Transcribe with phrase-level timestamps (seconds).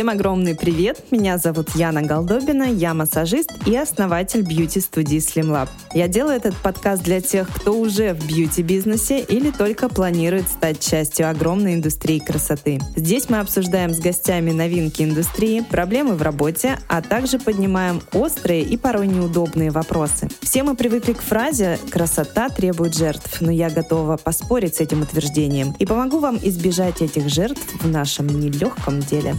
[0.00, 1.04] Всем огромный привет!
[1.10, 5.68] Меня зовут Яна Голдобина, я массажист и основатель бьюти-студии Slim Lab.
[5.92, 11.28] Я делаю этот подкаст для тех, кто уже в бьюти-бизнесе или только планирует стать частью
[11.28, 12.80] огромной индустрии красоты.
[12.96, 18.78] Здесь мы обсуждаем с гостями новинки индустрии, проблемы в работе, а также поднимаем острые и
[18.78, 20.30] порой неудобные вопросы.
[20.40, 25.76] Все мы привыкли к фразе «красота требует жертв», но я готова поспорить с этим утверждением
[25.78, 29.36] и помогу вам избежать этих жертв в нашем нелегком деле.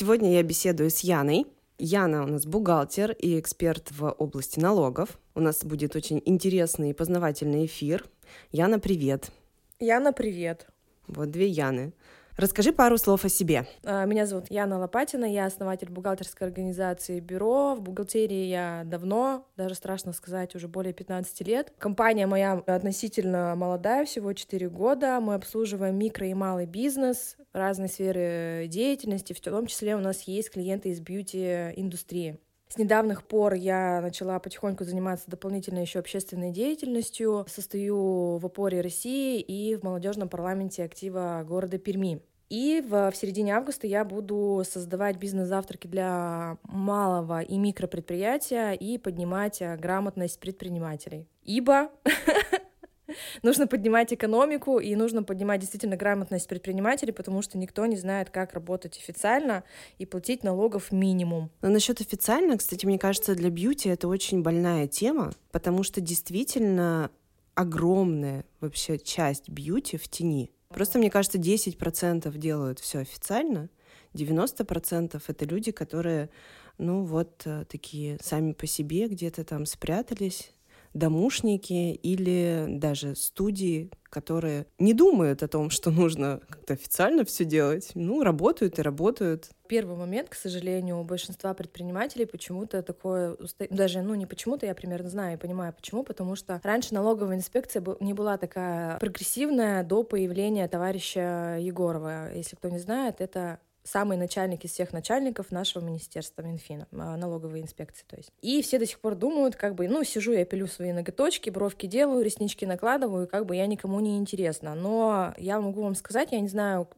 [0.00, 1.44] Сегодня я беседую с Яной.
[1.76, 5.18] Яна у нас бухгалтер и эксперт в области налогов.
[5.34, 8.06] У нас будет очень интересный и познавательный эфир.
[8.50, 9.30] Яна, привет.
[9.78, 10.68] Яна, привет.
[11.06, 11.92] Вот две Яны.
[12.40, 13.66] Расскажи пару слов о себе.
[13.84, 17.74] А, меня зовут Яна Лопатина, я основатель бухгалтерской организации «Бюро».
[17.74, 21.70] В бухгалтерии я давно, даже страшно сказать, уже более 15 лет.
[21.76, 25.20] Компания моя относительно молодая, всего 4 года.
[25.20, 30.50] Мы обслуживаем микро и малый бизнес, разные сферы деятельности, в том числе у нас есть
[30.50, 32.40] клиенты из бьюти-индустрии.
[32.70, 37.44] С недавних пор я начала потихоньку заниматься дополнительной еще общественной деятельностью.
[37.48, 42.22] Состою в опоре России и в молодежном парламенте актива города Перми.
[42.50, 49.62] И в, в середине августа я буду создавать бизнес-завтраки для малого и микропредприятия и поднимать
[49.62, 51.28] э, грамотность предпринимателей.
[51.44, 51.90] Ибо
[53.44, 58.52] нужно поднимать экономику и нужно поднимать действительно грамотность предпринимателей, потому что никто не знает, как
[58.52, 59.62] работать официально
[59.98, 61.52] и платить налогов минимум.
[61.62, 67.12] Но насчет официально, кстати, мне кажется, для бьюти это очень больная тема, потому что действительно
[67.54, 70.50] огромная вообще часть бьюти в тени.
[70.72, 73.68] Просто, мне кажется, 10% делают все официально,
[74.14, 76.30] 90% это люди, которые,
[76.78, 80.52] ну вот, э, такие сами по себе где-то там спрятались,
[80.94, 87.92] домушники или даже студии, которые не думают о том, что нужно как-то официально все делать.
[87.94, 89.50] Ну, работают и работают.
[89.68, 93.36] Первый момент, к сожалению, у большинства предпринимателей почему-то такое,
[93.70, 97.84] даже, ну, не почему-то, я примерно знаю и понимаю, почему, потому что раньше налоговая инспекция
[98.00, 102.34] не была такая прогрессивная до появления товарища Егорова.
[102.34, 107.60] Если кто не знает, это самый начальник из всех начальников нашего министерства Минфина, а, налоговой
[107.60, 108.30] инспекции, то есть.
[108.42, 111.86] И все до сих пор думают, как бы, ну, сижу я пилю свои ноготочки, бровки
[111.86, 114.74] делаю, реснички накладываю, как бы я никому не интересна.
[114.74, 116.88] Но я могу вам сказать, я не знаю,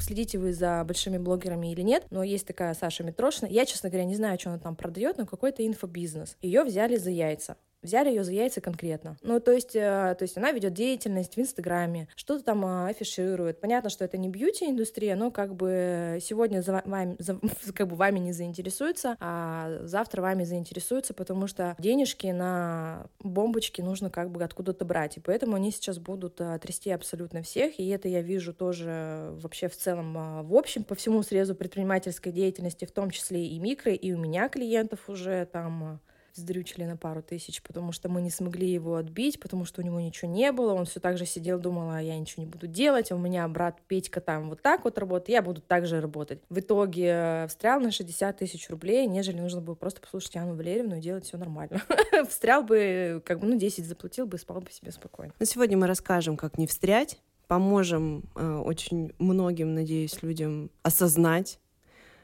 [0.00, 3.48] следите вы за большими блогерами или нет, но есть такая Саша Митрошина.
[3.48, 6.36] Я, честно говоря, не знаю, что она там продает, но какой-то инфобизнес.
[6.40, 9.16] Ее взяли за яйца взяли ее за яйца конкретно.
[9.22, 13.60] Ну, то есть, э, то есть она ведет деятельность в Инстаграме, что-то там э, афиширует.
[13.60, 17.38] Понятно, что это не бьюти-индустрия, но как бы сегодня за вами, за,
[17.74, 24.10] как бы вами не заинтересуется, а завтра вами заинтересуется, потому что денежки на бомбочки нужно
[24.10, 25.16] как бы откуда-то брать.
[25.16, 27.78] И поэтому они сейчас будут э, трясти абсолютно всех.
[27.78, 32.84] И это я вижу тоже вообще в целом, в общем, по всему срезу предпринимательской деятельности,
[32.84, 36.00] в том числе и микро, и у меня клиентов уже там
[36.40, 40.00] сдрючили на пару тысяч, потому что мы не смогли его отбить, потому что у него
[40.00, 43.10] ничего не было, он все так же сидел, думал, а я ничего не буду делать,
[43.12, 46.40] а у меня брат Петька там вот так вот работает, я буду так же работать.
[46.48, 50.96] В итоге э, встрял на 60 тысяч рублей, нежели нужно было просто послушать Анну Валерьевну
[50.96, 51.82] и делать все нормально.
[52.28, 55.32] Встрял бы, как бы, ну, 10 заплатил бы, спал бы себе спокойно.
[55.38, 57.18] Но сегодня мы расскажем, как не встрять,
[57.48, 61.58] поможем э, очень многим, надеюсь, людям осознать,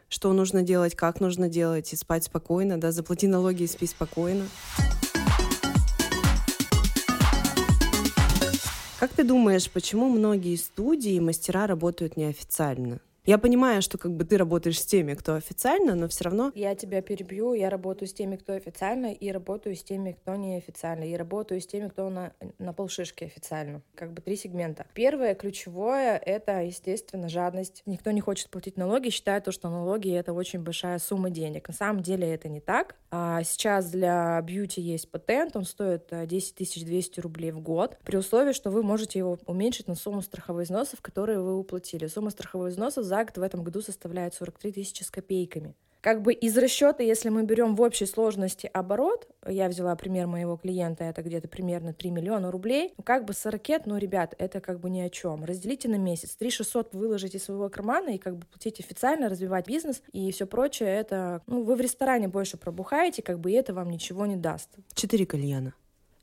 [0.08, 4.46] что нужно делать, как нужно делать, и спать спокойно, да, заплати налоги и спи спокойно.
[8.98, 13.00] Как ты думаешь, почему многие студии и мастера работают неофициально?
[13.26, 16.52] Я понимаю, что как бы ты работаешь с теми, кто официально, но все равно...
[16.54, 21.04] Я тебя перебью, я работаю с теми, кто официально, и работаю с теми, кто неофициально,
[21.04, 23.80] и работаю с теми, кто на, на полшишки официально.
[23.94, 24.84] Как бы три сегмента.
[24.92, 27.82] Первое, ключевое, это, естественно, жадность.
[27.86, 31.68] Никто не хочет платить налоги, считает, что налоги— это очень большая сумма денег.
[31.68, 32.94] На самом деле это не так.
[33.10, 38.18] А сейчас для бьюти есть патент, он стоит 10 э, 200 рублей в год, при
[38.18, 42.06] условии, что вы можете его уменьшить на сумму страховых взносов, которые вы уплатили.
[42.06, 45.76] Сумма страховых взносов год в этом году составляет 43 тысячи с копейками.
[46.04, 50.58] Как бы из расчета, если мы берем в общей сложности оборот, я взяла пример моего
[50.58, 54.80] клиента, это где-то примерно 3 миллиона рублей, ну как бы 40, ну, ребят, это как
[54.80, 55.46] бы ни о чем.
[55.46, 59.66] Разделите на месяц, 3 600 выложите из своего кармана и как бы платить официально, развивать
[59.66, 63.72] бизнес и все прочее, это, ну, вы в ресторане больше пробухаете, как бы и это
[63.72, 64.68] вам ничего не даст.
[64.92, 65.72] Четыре кальяна.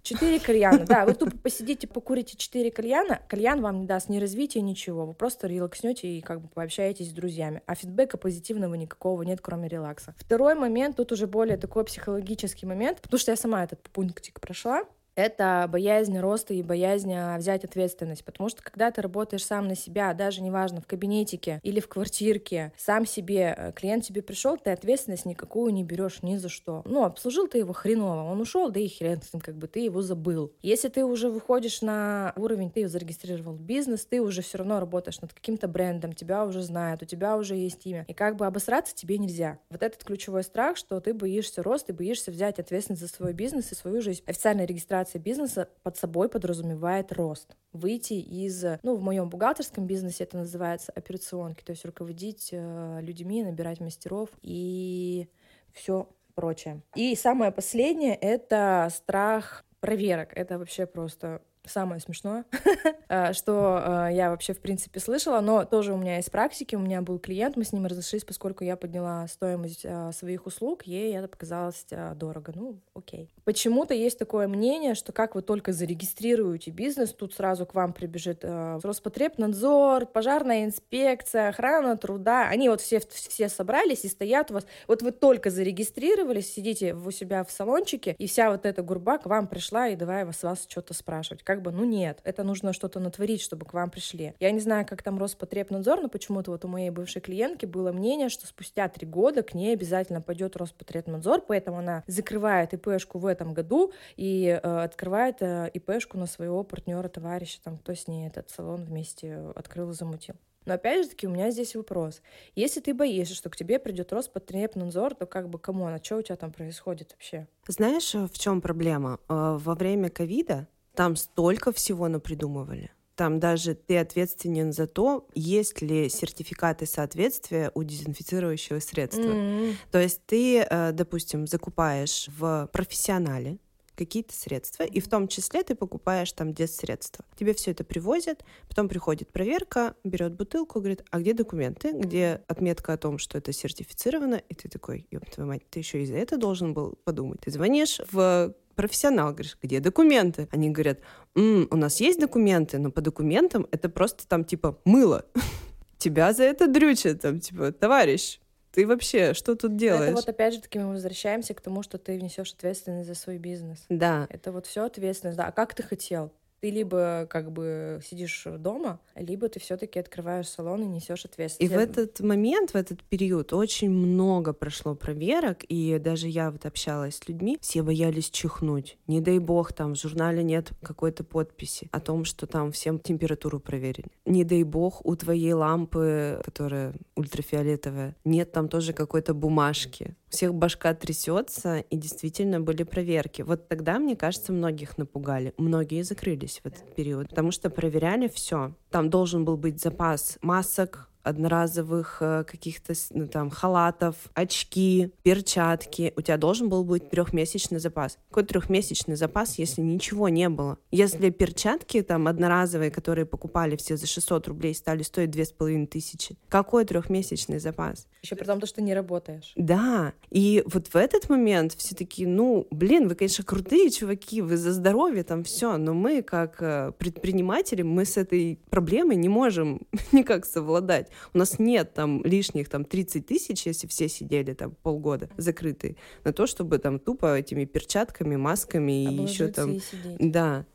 [0.03, 1.06] Четыре кальяна, да.
[1.06, 5.06] Вы тупо посидите, покурите четыре кальяна, кальян вам не даст ни развития, ничего.
[5.06, 7.62] Вы просто релакснете и как бы пообщаетесь с друзьями.
[7.65, 10.15] А фидбэка позитивного никакого нет, кроме релакса.
[10.18, 14.83] Второй момент, тут уже более такой психологический момент, потому что я сама этот пунктик прошла.
[15.22, 18.26] Это боязнь роста и боязнь а, взять ответственность.
[18.26, 22.74] Потому что когда ты работаешь сам на себя, даже неважно, в кабинетике или в квартирке,
[22.78, 26.82] сам себе, э, клиент тебе пришел, ты ответственность никакую не берешь ни за что.
[26.86, 29.82] Ну, обслужил ты его хреново, он ушел, да и хрен с ним, как бы ты
[29.82, 30.52] его забыл.
[30.62, 35.34] Если ты уже выходишь на уровень, ты зарегистрировал бизнес, ты уже все равно работаешь над
[35.34, 38.06] каким-то брендом, тебя уже знают, у тебя уже есть имя.
[38.08, 39.60] И как бы обосраться тебе нельзя.
[39.70, 43.72] Вот этот ключевой страх, что ты боишься роста, ты боишься взять ответственность за свой бизнес
[43.72, 44.24] и свою жизнь.
[44.26, 47.56] Официальная регистрация бизнеса под собой подразумевает рост.
[47.74, 53.44] Выйти из, ну, в моем бухгалтерском бизнесе это называется операционки, то есть руководить э, людьми,
[53.44, 55.28] набирать мастеров и
[55.74, 56.81] все прочее.
[56.96, 60.30] И самое последнее— это страх проверок.
[60.36, 62.46] Это вообще просто самое смешное,
[63.10, 66.80] э, что э, я вообще, в принципе, слышала, но тоже у меня из практики, у
[66.80, 71.16] меня был клиент, мы с ним разошлись, поскольку я подняла стоимость э, своих услуг, ей
[71.16, 71.86] это показалось
[72.16, 72.52] дорого.
[72.56, 73.34] Ну, окей.
[73.44, 78.44] Почему-то есть такое мнение, что как вы только зарегистрируете бизнес, тут сразу к вам прибежит
[78.44, 82.48] Роспотребнадзор, пожарная инспекция, охрана труда.
[82.48, 84.66] Они вот все, все собрались и стоят у вас.
[84.88, 89.25] Вот вы только зарегистрировались, сидите у себя в салончике, и вся вот эта гурба к
[89.25, 93.01] вам пришла, и давай вас, вас что-то спрашивать как бы, ну нет, это нужно что-то
[93.01, 94.33] натворить, чтобы к вам пришли.
[94.39, 98.30] Я не знаю, как там Роспотребнадзор, но почему-то вот у моей бывшей клиентки было мнение,
[98.30, 103.53] что спустя три года к ней обязательно пойдет Роспотребнадзор, поэтому она закрывает ИПшку в этом
[103.53, 108.50] году и э, открывает э, ИПшку на своего партнера, товарища, там, кто с ней этот
[108.50, 110.36] салон вместе открыл и замутил.
[110.65, 112.21] Но опять же таки у меня здесь вопрос.
[112.56, 116.21] Если ты боишься, что к тебе придет Роспотребнадзор, то как бы кому, а что у
[116.21, 117.48] тебя там происходит вообще?
[117.68, 119.19] Знаешь, в чем проблема?
[119.27, 122.92] Э, во время ковида там столько всего напридумывали.
[123.16, 129.22] Там даже ты ответственен за то, есть ли сертификаты соответствия у дезинфицирующего средства.
[129.22, 129.76] Mm-hmm.
[129.92, 133.60] То есть ты, э, допустим, закупаешь в профессионале
[133.96, 137.24] какие-то средства, и в том числе ты покупаешь там средства.
[137.36, 142.94] Тебе все это привозят, потом приходит проверка, берет бутылку, говорит, а где документы, где отметка
[142.94, 146.16] о том, что это сертифицировано, и ты такой, ёб твою мать, ты еще и за
[146.16, 147.42] это должен был подумать.
[147.42, 150.48] Ты звонишь в профессионал, говоришь, где документы?
[150.52, 151.00] Они говорят,
[151.36, 155.26] М, у нас есть документы, но по документам это просто там типа мыло.
[155.98, 158.40] Тебя за это дрючат, там типа, товарищ,
[158.72, 160.04] ты вообще что тут делаешь?
[160.04, 163.38] Это вот опять же таки мы возвращаемся к тому, что ты внесешь ответственность за свой
[163.38, 163.86] бизнес.
[163.90, 164.28] Да.
[164.30, 165.38] Это вот все ответственность.
[165.38, 165.48] Да.
[165.48, 166.32] А как ты хотел?
[166.62, 171.74] Ты либо как бы сидишь дома, либо ты все-таки открываешь салон и несешь ответственность.
[171.74, 176.66] И в этот момент, в этот период очень много прошло проверок, и даже я вот
[176.68, 178.98] общалась с людьми, все боялись чихнуть.
[179.08, 183.60] Не дай бог, там в журнале нет какой-то подписи о том, что там всем температуру
[183.60, 184.12] проверили.
[184.25, 190.94] Не дай бог, у твоей лампы, которая ультрафиолетовая, нет там тоже какой-то бумажки всех башка
[190.94, 193.42] трясется, и действительно были проверки.
[193.42, 195.54] Вот тогда, мне кажется, многих напугали.
[195.58, 198.74] Многие закрылись в этот период, потому что проверяли все.
[198.89, 206.14] Там должен был быть запас масок, одноразовых э, каких-то ну, там халатов, очки, перчатки.
[206.16, 208.18] У тебя должен был быть трехмесячный запас.
[208.30, 210.78] Какой трехмесячный запас, если ничего не было?
[210.92, 215.88] Если перчатки там одноразовые, которые покупали все за 600 рублей, стали стоить две с половиной
[215.88, 218.08] тысячи, какой трехмесячный запас?
[218.24, 219.54] Еще при том, то, что не работаешь.
[219.56, 220.14] Да.
[220.30, 224.72] И вот в этот момент все таки ну, блин, вы, конечно, крутые чуваки, вы за
[224.72, 230.46] здоровье, там все, но мы, как э, предприниматели, мы с этой проблемой не можем никак
[230.46, 231.10] совладать.
[231.34, 236.34] У нас нет там лишних там 30 тысяч, если все сидели там полгода закрытые, на
[236.34, 239.74] то, чтобы там тупо этими перчатками, масками и еще там...
[239.74, 239.82] И
[240.20, 240.65] да.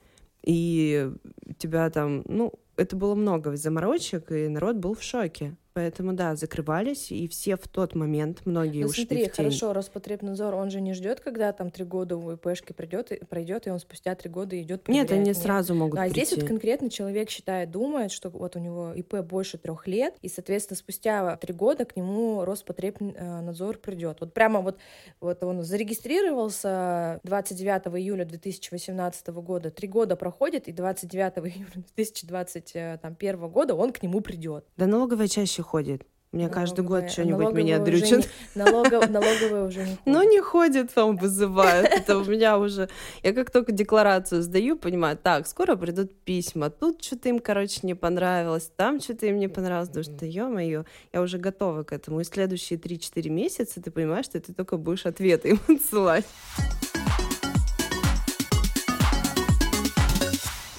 [0.42, 1.10] И
[1.58, 5.56] тебя там, ну, это было много заморочек, и народ был в шоке.
[5.76, 9.44] Поэтому, да, закрывались, и все в тот момент, многие ну, ушли смотри, в тень.
[9.44, 13.70] хорошо, Роспотребнадзор, он же не ждет, когда там три года у ИПшки придет, пройдет, и
[13.70, 15.36] он спустя три года идет Нет, они Нет.
[15.36, 16.24] сразу могут А прийти.
[16.24, 20.30] здесь вот конкретно человек считает, думает, что вот у него ИП больше трех лет, и,
[20.30, 24.16] соответственно, спустя три года к нему Роспотребнадзор придет.
[24.20, 24.78] Вот прямо вот,
[25.20, 33.74] вот он зарегистрировался 29 июля 2018 года, три года проходит, и 29 июля 2021 года
[33.74, 34.64] он к нему придет.
[34.78, 36.06] Да налоговая чаще ходит.
[36.32, 38.28] Мне каждый год что-нибудь меня дрючат.
[38.54, 40.00] Налогов, налоговые уже не ходят.
[40.04, 41.88] Ну, не ходит, там вызывают.
[41.88, 42.90] Это у меня уже...
[43.22, 46.68] Я как только декларацию сдаю, понимаю, так, скоро придут письма.
[46.68, 49.88] Тут что-то им, короче, не понравилось, там что-то им не понравилось.
[49.88, 52.20] Потому что, ё-моё, я уже готова к этому.
[52.20, 56.26] И следующие 3-4 месяца ты понимаешь, что ты только будешь ответы им отсылать.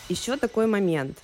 [0.10, 1.18] Еще такой момент.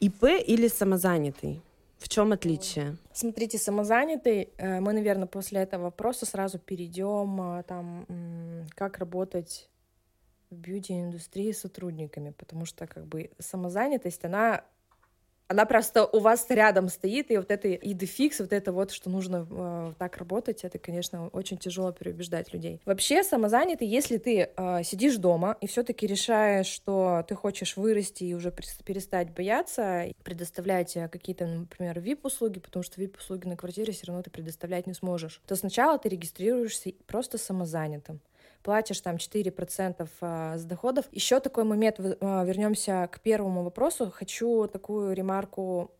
[0.00, 1.60] ИП или самозанятый?
[2.00, 2.96] В чем отличие?
[3.12, 8.06] Смотрите, самозанятый, э, мы, наверное, после этого вопроса сразу перейдем э, там,
[8.74, 9.68] как работать
[10.48, 14.64] в бьюти-индустрии сотрудниками, потому что как бы самозанятость, она
[15.50, 19.10] она просто у вас рядом стоит, и вот это и дефикс, вот это вот, что
[19.10, 22.80] нужно э, так работать, это, конечно, очень тяжело переубеждать людей.
[22.84, 28.34] Вообще, самозанятый, если ты э, сидишь дома и все-таки решаешь, что ты хочешь вырасти и
[28.34, 28.52] уже
[28.84, 34.30] перестать бояться, предоставлять э, какие-то, например, VIP-услуги, потому что VIP-услуги на квартире все равно ты
[34.30, 38.20] предоставлять не сможешь, то сначала ты регистрируешься просто самозанятым
[38.62, 41.06] платишь там 4% а, с доходов.
[41.12, 44.10] Еще такой момент, а, вернемся к первому вопросу.
[44.10, 45.92] Хочу такую ремарку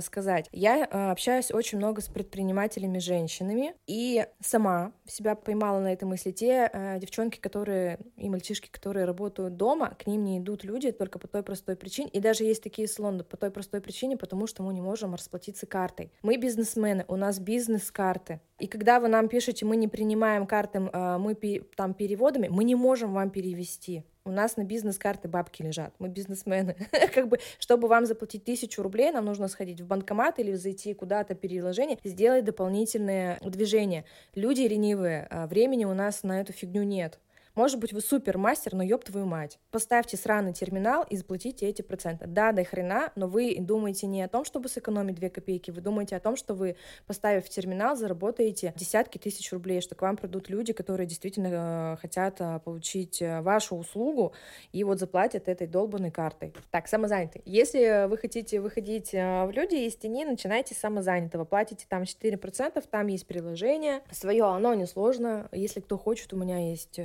[0.00, 0.48] сказать.
[0.52, 6.30] Я общаюсь очень много с предпринимателями женщинами и сама себя поймала на этой мысли.
[6.30, 11.28] Те девчонки, которые и мальчишки, которые работают дома, к ним не идут люди только по
[11.28, 12.08] той простой причине.
[12.10, 15.66] И даже есть такие салоны по той простой причине, потому что мы не можем расплатиться
[15.66, 16.12] картой.
[16.22, 18.40] Мы бизнесмены, у нас бизнес-карты.
[18.58, 21.34] И когда вы нам пишете, мы не принимаем карты, мы
[21.76, 24.04] там переводами, мы не можем вам перевести.
[24.28, 25.94] У нас на бизнес-карты бабки лежат.
[25.98, 26.76] Мы бизнесмены.
[27.14, 31.34] как бы, чтобы вам заплатить тысячу рублей, нам нужно сходить в банкомат или зайти куда-то
[31.34, 34.04] переложение, сделать дополнительные движения.
[34.34, 37.18] Люди ленивые, а времени у нас на эту фигню нет.
[37.58, 39.58] Может быть, вы супермастер, но ёб твою мать.
[39.72, 42.28] Поставьте сраный терминал и заплатите эти проценты.
[42.28, 46.14] Да, до хрена, но вы думаете не о том, чтобы сэкономить 2 копейки, вы думаете
[46.14, 46.76] о том, что вы,
[47.08, 52.36] поставив терминал, заработаете десятки тысяч рублей, что к вам придут люди, которые действительно э, хотят
[52.38, 54.34] э, получить э, вашу услугу
[54.70, 56.54] и вот заплатят этой долбанной картой.
[56.70, 57.42] Так, самозанятый.
[57.44, 61.44] Если вы хотите выходить в люди из тени, начинайте с самозанятого.
[61.44, 64.02] Платите там 4%, там есть приложение.
[64.12, 65.48] Свое оно несложно.
[65.50, 67.00] Если кто хочет, у меня есть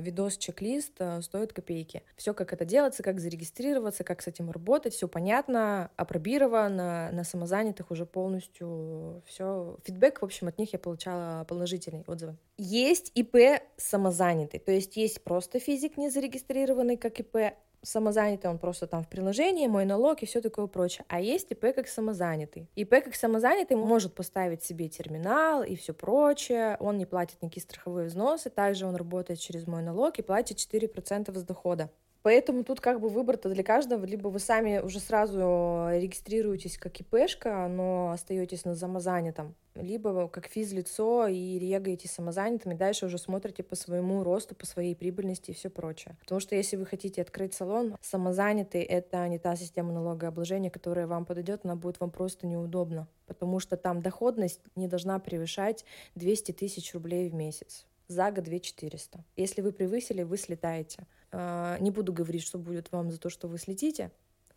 [0.00, 2.02] видос-чек-лист э, стоит копейки.
[2.16, 7.90] Все, как это делается, как зарегистрироваться, как с этим работать, все понятно, опробировано, на самозанятых
[7.90, 9.76] уже полностью все.
[9.84, 12.36] Фидбэк, в общем, от них я получала положительные отзывы.
[12.56, 18.86] Есть ИП самозанятый, то есть есть просто физик не зарегистрированный как ИП, самозанятый, он просто
[18.86, 21.04] там в приложении, мой налог и все такое прочее.
[21.08, 22.68] А есть ИП как самозанятый.
[22.76, 26.76] ИП как самозанятый может поставить себе терминал и все прочее.
[26.80, 28.50] Он не платит никакие страховые взносы.
[28.50, 31.90] Также он работает через мой налог и платит 4% с дохода.
[32.22, 34.04] Поэтому тут как бы выбор-то для каждого.
[34.04, 41.26] Либо вы сами уже сразу регистрируетесь как ИПшка, но остаетесь на самозанятом, либо как физлицо
[41.26, 46.16] и регаете самозанятыми, дальше уже смотрите по своему росту, по своей прибыльности и все прочее.
[46.20, 51.24] Потому что если вы хотите открыть салон, самозанятый— это не та система налогообложения, которая вам
[51.24, 56.92] подойдет, она будет вам просто неудобна, потому что там доходность не должна превышать 200 тысяч
[56.94, 57.86] рублей в месяц.
[58.08, 59.24] За год 2 400.
[59.36, 61.06] Если вы превысили, вы слетаете.
[61.30, 64.10] А, не буду говорить, что будет вам за то, что вы слетите.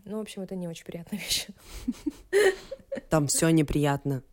[0.05, 1.47] Ну, в общем, это не очень приятная вещь.
[3.09, 4.23] Там все неприятно.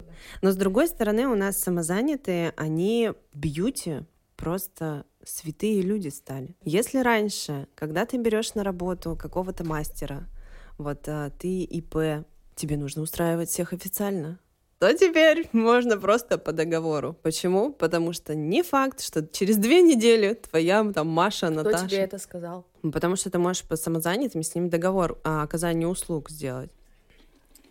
[0.43, 4.05] Но с другой стороны, у нас самозанятые, они бьюти
[4.37, 6.57] просто святые люди стали.
[6.63, 10.29] Если раньше, когда ты берешь на работу какого-то мастера,
[10.79, 14.39] вот а, ты ИП, тебе нужно устраивать всех официально,
[14.83, 17.15] то теперь можно просто по договору.
[17.23, 17.73] Почему?
[17.73, 21.79] Потому что не факт, что через две недели твоя там Маша, Кто Наташа...
[21.79, 22.67] Кто тебе это сказал?
[22.93, 26.73] Потому что ты можешь по самозанятым с ним договор о оказании услуг сделать.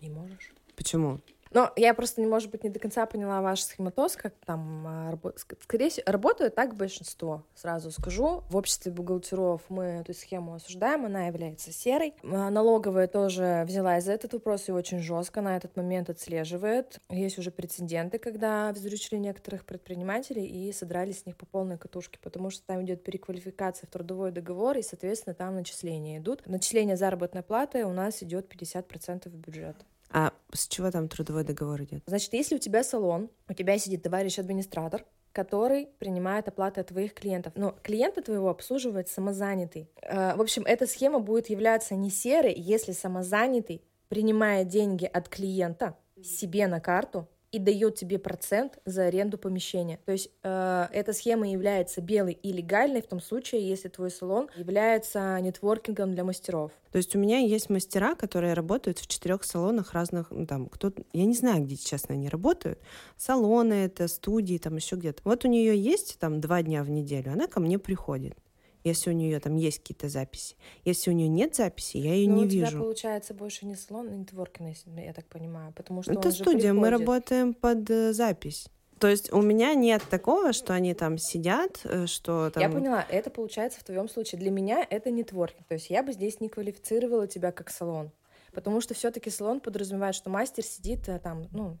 [0.00, 0.54] Не можешь.
[0.74, 1.20] Почему?
[1.52, 5.44] Но я просто, может быть, не до конца поняла ваш схематоз, как там а, работает.
[5.62, 8.42] Скорее всего, работают так большинство, сразу скажу.
[8.48, 12.14] В обществе бухгалтеров мы эту схему осуждаем, она является серой.
[12.22, 16.98] А, налоговая тоже взялась за этот вопрос и очень жестко на этот момент отслеживает.
[17.10, 22.50] Есть уже прецеденты, когда взручили некоторых предпринимателей и содрали с них по полной катушке, потому
[22.50, 26.46] что там идет переквалификация в трудовой договор, и, соответственно, там начисления идут.
[26.46, 29.76] Начисление заработной платы у нас идет 50% в бюджет.
[30.12, 32.02] А с чего там трудовой договор идет?
[32.06, 37.54] Значит, если у тебя салон, у тебя сидит товарищ-администратор, который принимает оплаты от твоих клиентов.
[37.56, 39.90] Но клиента твоего обслуживает самозанятый.
[40.02, 45.96] Э, в общем, эта схема будет являться не серой, если самозанятый принимает деньги от клиента
[46.22, 49.98] себе на карту и дает тебе процент за аренду помещения.
[50.06, 54.48] То есть э, эта схема является белой и легальной в том случае, если твой салон
[54.56, 56.72] является нетворкингом для мастеров.
[56.90, 60.92] То есть у меня есть мастера, которые работают в четырех салонах разных, ну, там, кто
[61.12, 62.78] я не знаю, где, честно, они работают.
[63.18, 65.20] Салоны это, студии, там еще где-то.
[65.24, 68.36] Вот у нее есть там два дня в неделю, она ко мне приходит
[68.84, 70.56] если у нее там есть какие-то записи.
[70.84, 72.78] Если у нее нет записи, я ее Но не у тебя вижу.
[72.78, 77.54] получается больше не салон, а нетворкинг, я так понимаю, потому что это студия, мы работаем
[77.54, 78.68] под э, запись.
[79.02, 82.62] То есть у меня нет такого, что они там сидят, э, что там...
[82.62, 84.38] Я поняла, это получается в твоем случае.
[84.38, 85.66] Для меня это нетворкинг.
[85.66, 88.12] То есть я бы здесь не квалифицировала тебя как салон.
[88.52, 91.78] Потому что все-таки салон подразумевает, что мастер сидит э, там, ну,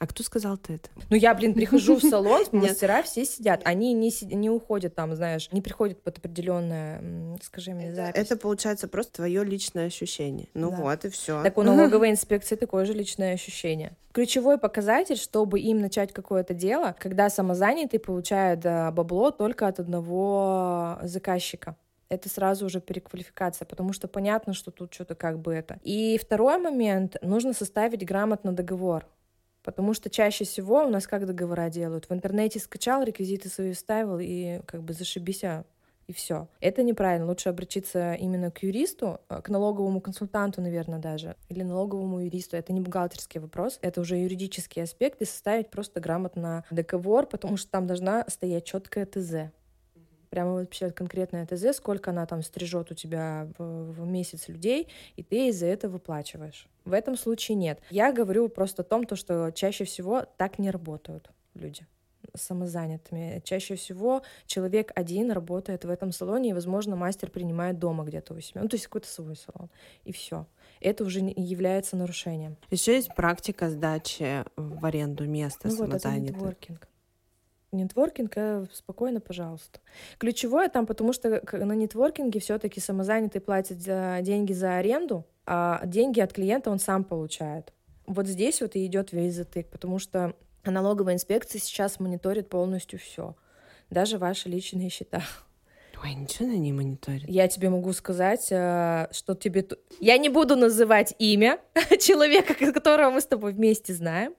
[0.00, 0.88] А кто сказал-то это?
[1.10, 3.60] Ну, я, блин, прихожу в салон, мастера все сидят.
[3.64, 8.18] Они не, не уходят там, знаешь, не приходят под определенное, скажи мне, запись.
[8.18, 10.48] Это, получается, просто твое личное ощущение.
[10.54, 10.76] Ну Да.
[10.76, 11.42] вот, и все.
[11.42, 13.94] Так у налоговой инспекции такое же личное ощущение.
[14.12, 20.98] Ключевой показатель, чтобы им начать какое-то дело, когда самозанятый получает э, бабло только от одного
[21.02, 21.76] заказчика.
[22.08, 25.78] Это сразу уже переквалификация, потому что понятно, что тут что-то как бы это.
[25.84, 29.06] И второй момент, нужно составить грамотно договор.
[29.62, 32.08] Потому что чаще всего у нас как договора делают?
[32.08, 35.64] В интернете скачал, реквизиты свои вставил и как бы зашибись, а,
[36.10, 36.48] и все.
[36.60, 37.26] Это неправильно.
[37.26, 42.56] Лучше обратиться именно к юристу, э, к налоговому консультанту, наверное, даже, или налоговому юристу.
[42.56, 47.70] Это не бухгалтерский вопрос, это уже юридический аспект, и составить просто грамотно договор, потому что
[47.70, 49.52] там должна стоять четкая ТЗ.
[50.30, 55.22] Прямо вообще конкретная ТЗ, сколько она там стрижет у тебя в, в месяц людей, и
[55.22, 56.68] ты ей за это выплачиваешь.
[56.84, 57.80] В этом случае нет.
[57.90, 61.86] Я говорю просто о том, то, что чаще всего так не работают люди
[62.36, 63.40] самозанятыми.
[63.44, 68.40] Чаще всего человек один работает в этом салоне, и, возможно, мастер принимает дома где-то у
[68.40, 68.62] себя.
[68.62, 69.70] Ну, то есть какой-то свой салон.
[70.04, 70.46] И все.
[70.80, 72.56] Это уже не является нарушением.
[72.70, 76.36] Еще есть практика сдачи в аренду места Ну вот, это самозанятых.
[76.36, 76.88] нетворкинг.
[77.72, 79.80] Нетворкинг, э, спокойно, пожалуйста.
[80.18, 86.32] Ключевое там, потому что на нетворкинге все-таки самозанятый платит деньги за аренду, а деньги от
[86.32, 87.72] клиента он сам получает.
[88.06, 93.34] Вот здесь вот и идет весь затык, потому что налоговая инспекция сейчас мониторит полностью все,
[93.90, 95.22] даже ваши личные счета.
[96.04, 97.28] Ой, ничего она не мониторит.
[97.28, 99.66] Я тебе могу сказать, э, что тебе...
[99.98, 101.58] Я не буду называть имя
[102.00, 104.34] человека, которого мы с тобой вместе знаем.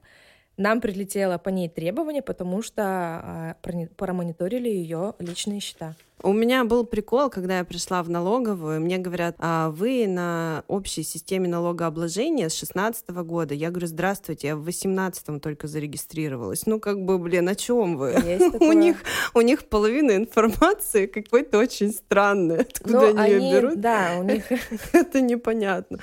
[0.56, 5.94] Нам прилетело по ней требование, потому что а, прони- промониторили ее личные счета.
[6.24, 11.02] У меня был прикол, когда я пришла в налоговую, мне говорят, а вы на общей
[11.02, 13.54] системе налогообложения с 16 года.
[13.54, 16.64] Я говорю, здравствуйте, я в 18 только зарегистрировалась.
[16.66, 18.14] Ну, как бы, блин, о чем вы?
[18.60, 18.98] У них,
[19.34, 22.60] у них половина информации какой-то очень странной.
[22.60, 24.44] Откуда Но они, они, ее берут, да, у них...
[24.92, 25.98] это непонятно.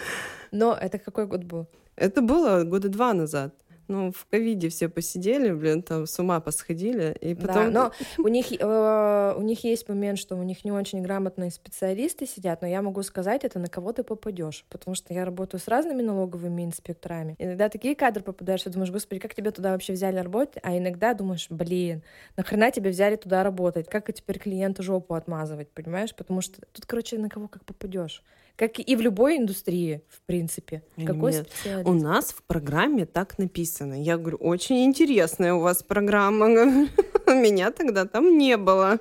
[0.52, 1.68] Но это какой год был?
[1.96, 3.56] Это было года два назад.
[3.90, 7.56] Ну, в ковиде все посидели, блин, там с ума посходили, и потом...
[7.56, 7.92] Да, но
[8.24, 12.62] у них, э, у них есть момент, что у них не очень грамотные специалисты сидят,
[12.62, 16.04] но я могу сказать, это на кого ты попадешь, потому что я работаю с разными
[16.04, 17.36] налоговыми инспекторами.
[17.40, 21.16] Иногда такие кадры попадаешь, что думаешь, господи, как тебя туда вообще взяли работать, а иногда
[21.16, 22.04] думаешь, блин,
[22.38, 26.14] нахрена тебя взяли туда работать, как и теперь клиенту жопу отмазывать, понимаешь?
[26.14, 28.24] Потому что тут, короче, на кого как попадешь.
[28.60, 30.84] Как и в любой индустрии, в принципе.
[31.06, 31.88] Какой Нет, специалист?
[31.88, 34.04] У нас в программе так написано.
[34.04, 36.48] Я говорю, очень интересная у вас программа.
[37.26, 39.00] Меня тогда там не было.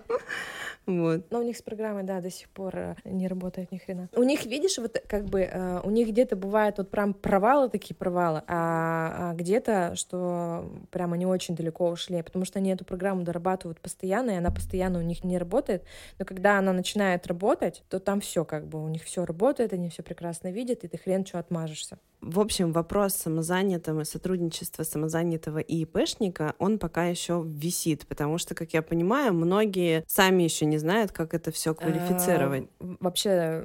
[0.88, 1.31] Вот.
[1.31, 4.09] Но у них с программой, да, до сих пор э, не работает ни хрена.
[4.16, 7.94] У них, видишь, вот как бы э, у них где-то бывают вот прям провалы, такие
[7.94, 13.22] провалы, а, а где-то, что прямо не очень далеко ушли, потому что они эту программу
[13.22, 15.85] дорабатывают постоянно, и она постоянно у них не работает.
[16.18, 19.90] Но когда она начинает работать, то там все как бы, у них все работает, они
[19.90, 21.98] все прекрасно видят, и ты хрен что отмажешься.
[22.20, 28.72] В общем, вопрос самозанятого, сотрудничества самозанятого и ИПшника, он пока еще висит, потому что, как
[28.72, 32.68] я понимаю, многие сами еще не знают, как это все квалифицировать.
[32.81, 33.64] А, Вообще,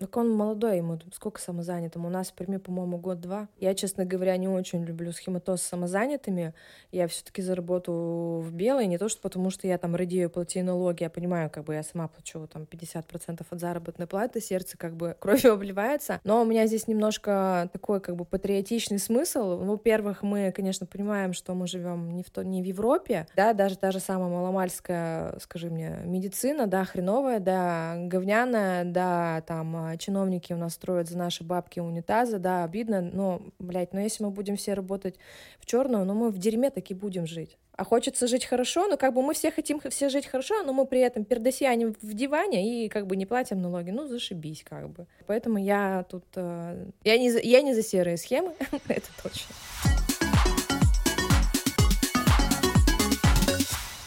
[0.00, 2.06] так он молодой, ему сколько самозанятым?
[2.06, 3.48] У нас в Перми, по-моему, год-два.
[3.58, 6.54] Я, честно говоря, не очень люблю схематоз с самозанятыми.
[6.90, 10.62] Я все таки заработаю в белой, не то что потому, что я там радею, плати
[10.62, 11.02] налоги.
[11.02, 15.14] Я понимаю, как бы я сама плачу там 50% от заработной платы, сердце как бы
[15.20, 16.18] кровью обливается.
[16.24, 19.58] Но у меня здесь немножко такой как бы патриотичный смысл.
[19.58, 23.76] Во-первых, мы, конечно, понимаем, что мы живем не в, то, не в Европе, да, даже
[23.76, 30.56] та же самая маломальская, скажи мне, медицина, да, хреновая, да, говняная, да, там чиновники у
[30.56, 34.74] нас строят за наши бабки унитазы, да, обидно, но, блядь, но если мы будем все
[34.74, 35.16] работать
[35.58, 37.56] в черную, ну мы в дерьме таки будем жить.
[37.76, 40.84] А хочется жить хорошо, но как бы мы все хотим все жить хорошо, но мы
[40.84, 43.90] при этом пердосьянем в диване и как бы не платим налоги.
[43.90, 45.06] Ну, зашибись как бы.
[45.26, 46.24] Поэтому я тут...
[46.34, 48.52] э, я, не за, я не за серые схемы,
[48.88, 49.54] это точно.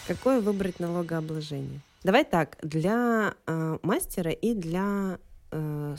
[0.06, 1.80] Какое выбрать налогообложение?
[2.04, 5.18] Давай так, для э, мастера и для,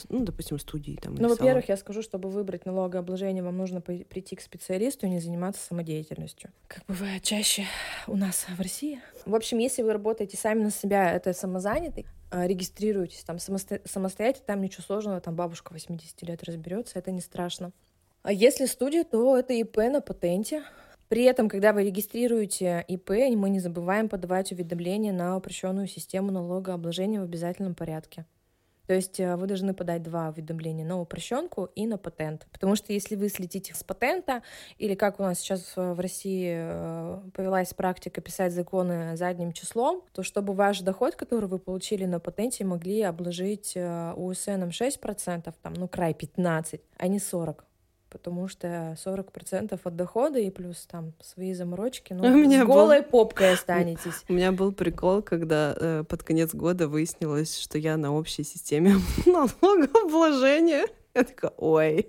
[0.09, 0.97] ну, допустим, студии.
[1.01, 5.19] Там, Ну, во-первых, я скажу, чтобы выбрать налогообложение, вам нужно прийти к специалисту и не
[5.19, 6.51] заниматься самодеятельностью.
[6.67, 7.63] Как бывает чаще
[8.07, 8.99] у нас в России.
[9.25, 14.45] В общем, если вы работаете сами на себя, это самозанятый, а, регистрируйтесь там самосто- самостоятельно,
[14.45, 17.71] там ничего сложного, там бабушка 80 лет разберется, это не страшно.
[18.23, 20.63] А если студия, то это ИП на патенте.
[21.07, 27.21] При этом, когда вы регистрируете ИП, мы не забываем подавать уведомления на упрощенную систему налогообложения
[27.21, 28.25] в обязательном порядке.
[28.87, 32.47] То есть э, вы должны подать два уведомления на упрощенку и на патент.
[32.51, 34.43] Потому что если вы слетите с патента,
[34.77, 40.23] или как у нас сейчас в России э, повелась практика писать законы задним числом, то
[40.23, 45.87] чтобы ваш доход, который вы получили на патенте, могли обложить э, УСН 6%, там, ну,
[45.87, 47.55] край 15%, а не 40%
[48.15, 53.01] потому что 40% от дохода и плюс там свои заморочки, ну, у меня с голой
[53.01, 53.09] был...
[53.09, 54.23] попкой останетесь.
[54.29, 58.95] У меня был прикол, когда э, под конец года выяснилось, что я на общей системе
[59.25, 60.87] налогообложения.
[61.13, 62.07] Я такая, ой.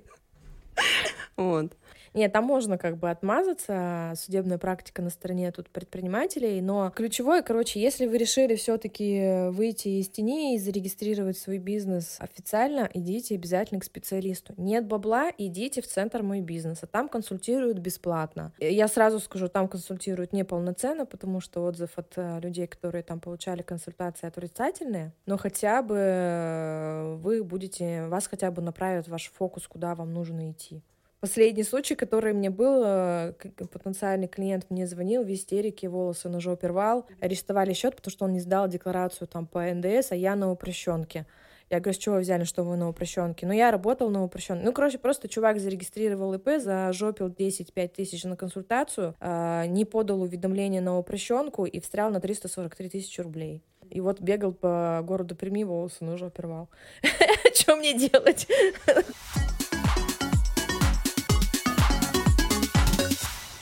[1.37, 1.73] Вот.
[2.17, 7.79] Нет, там можно как бы отмазаться, судебная практика на стороне тут предпринимателей, но ключевое, короче,
[7.79, 13.81] если вы решили все таки выйти из тени и зарегистрировать свой бизнес официально, идите обязательно
[13.81, 14.55] к специалисту.
[14.57, 18.55] Нет бабла, идите в центр «Мой бизнес», а там консультируют бесплатно.
[18.59, 23.61] Я сразу скажу, там консультируют неполноценно, потому что отзыв от э, людей, которые там получали
[23.61, 29.95] консультации, отрицательные, но хотя бы э, вы будете, вас хотя бы направят ваш фокус, куда
[29.95, 30.83] вам нужно идти.
[31.27, 33.33] Последний случай, который мне был, э,
[33.73, 38.33] потенциальный клиент мне звонил в истерике, волосы на жопе рвал, арестовали счет, потому что он
[38.33, 41.27] не сдал декларацию там по НДС, а я на упрощенке.
[41.69, 43.45] Я говорю, с чего вы взяли, что вы на упрощенке?
[43.45, 44.65] Ну, я работал на упрощенке.
[44.65, 50.81] Ну, короче, просто чувак зарегистрировал ИП, зажопил 10-5 тысяч на консультацию, э, не подал уведомление
[50.81, 53.65] на упрощенку и встрял на 343 тысячи рублей.
[53.91, 56.69] И вот бегал по городу Прими, волосы на жопе рвал.
[57.53, 58.47] Что мне делать?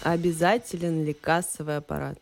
[0.04, 2.18] Обязателен ли кассовый аппарат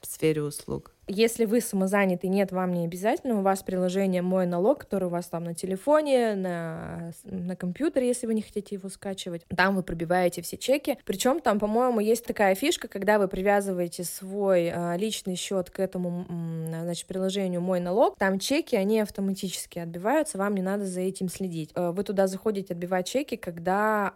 [0.00, 0.90] в сфере услуг?
[1.08, 3.38] Если вы самозанятый, нет, вам не обязательно.
[3.38, 8.26] У вас приложение «Мой налог», которое у вас там на телефоне, на, на компьютере, если
[8.26, 9.44] вы не хотите его скачивать.
[9.56, 10.98] Там вы пробиваете все чеки.
[11.04, 16.26] Причем там, по-моему, есть такая фишка, когда вы привязываете свой а, личный счет к этому
[16.68, 21.70] значит, приложению «Мой налог», там чеки, они автоматически отбиваются, вам не надо за этим следить.
[21.76, 24.14] Э, вы туда заходите отбивать чеки, когда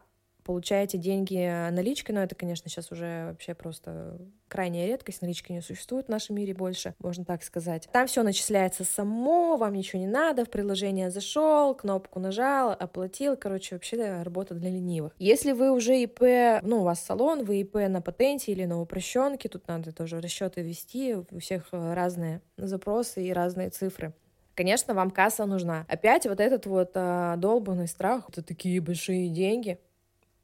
[0.50, 6.06] получаете деньги наличкой, но это, конечно, сейчас уже вообще просто крайняя редкость, налички не существует
[6.06, 7.88] в нашем мире больше, можно так сказать.
[7.92, 13.76] Там все начисляется само, вам ничего не надо, в приложение зашел, кнопку нажал, оплатил, короче,
[13.76, 15.14] вообще работа для ленивых.
[15.20, 16.20] Если вы уже ИП,
[16.62, 20.62] ну, у вас салон, вы ИП на патенте или на упрощенке, тут надо тоже расчеты
[20.62, 24.14] вести, у всех разные запросы и разные цифры.
[24.56, 25.86] Конечно, вам касса нужна.
[25.88, 29.78] Опять вот этот вот а, долбанный страх, это такие большие деньги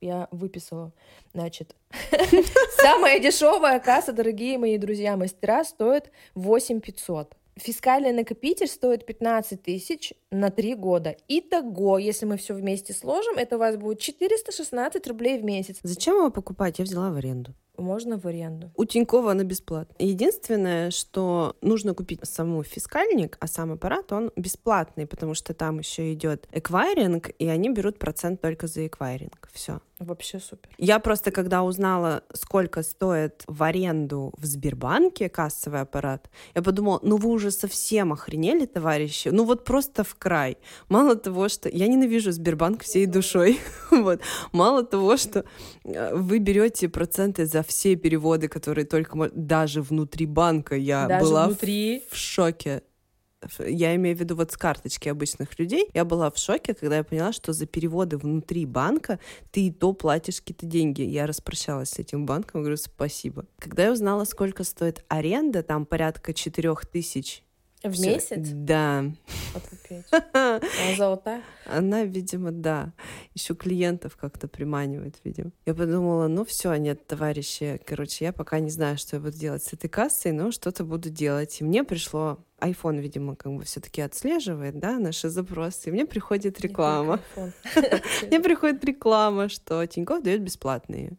[0.01, 0.93] я выписала.
[1.33, 1.75] Значит,
[2.81, 7.35] самая дешевая касса, дорогие мои друзья мастера, стоит 8 500.
[7.57, 11.17] Фискальный накопитель стоит 15 тысяч на 3 года.
[11.27, 15.79] Итого, если мы все вместе сложим, это у вас будет 416 рублей в месяц.
[15.83, 16.79] Зачем его покупать?
[16.79, 18.71] Я взяла в аренду можно в аренду.
[18.77, 20.07] У Тинькова она бесплатная.
[20.07, 26.13] Единственное, что нужно купить саму фискальник, а сам аппарат, он бесплатный, потому что там еще
[26.13, 29.49] идет эквайринг, и они берут процент только за эквайринг.
[29.53, 29.81] Все.
[29.99, 30.69] Вообще супер.
[30.77, 37.17] Я просто, когда узнала, сколько стоит в аренду в Сбербанке кассовый аппарат, я подумала, ну
[37.17, 39.29] вы уже совсем охренели, товарищи?
[39.29, 40.59] Ну вот просто в край.
[40.91, 41.71] Мало того, что...
[41.71, 43.59] Я ненавижу Сбербанк всей душой.
[43.91, 44.21] вот.
[44.53, 45.47] Мало того, что
[45.85, 49.31] э, вы берете проценты за все переводы, которые только...
[49.35, 52.03] Даже внутри банка я Даже была внутри...
[52.11, 52.83] в шоке
[53.59, 57.05] я имею в виду вот с карточки обычных людей, я была в шоке, когда я
[57.05, 59.19] поняла, что за переводы внутри банка
[59.51, 61.03] ты и то платишь какие-то деньги.
[61.03, 63.47] Я распрощалась с этим банком, говорю, спасибо.
[63.59, 67.43] Когда я узнала, сколько стоит аренда, там порядка четырех тысяч
[67.83, 68.07] в Всё.
[68.07, 68.49] месяц?
[68.53, 69.05] Да.
[70.33, 70.61] Она
[70.97, 71.43] золотая?
[71.67, 72.93] Она, видимо, да.
[73.35, 75.51] Еще клиентов как-то приманивает, видимо.
[75.67, 79.63] Я подумала, ну все, нет, товарищи, короче, я пока не знаю, что я буду делать
[79.63, 81.61] с этой кассой, но что-то буду делать.
[81.61, 85.89] И мне пришло iPhone, видимо, как бы все-таки отслеживает, да, наши запросы.
[85.89, 87.21] И мне приходит реклама.
[88.23, 91.17] Мне приходит реклама, что Тинькофф дает бесплатные.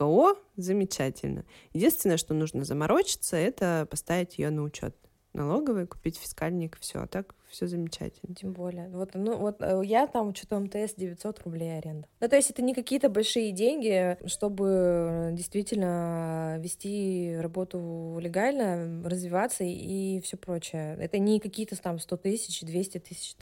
[0.00, 1.44] О, замечательно.
[1.72, 4.94] Единственное, что нужно заморочиться, это поставить ее на учет
[5.38, 8.34] налоговой, купить фискальник, все, а так все замечательно.
[8.34, 8.88] Тем более.
[8.90, 12.06] Вот, ну, вот э, я там что-то МТС 900 рублей аренда.
[12.20, 20.20] Ну, то есть это не какие-то большие деньги, чтобы действительно вести работу легально, развиваться и
[20.20, 20.96] все прочее.
[21.00, 23.36] Это не какие-то там 100 тысяч, 200 тысяч.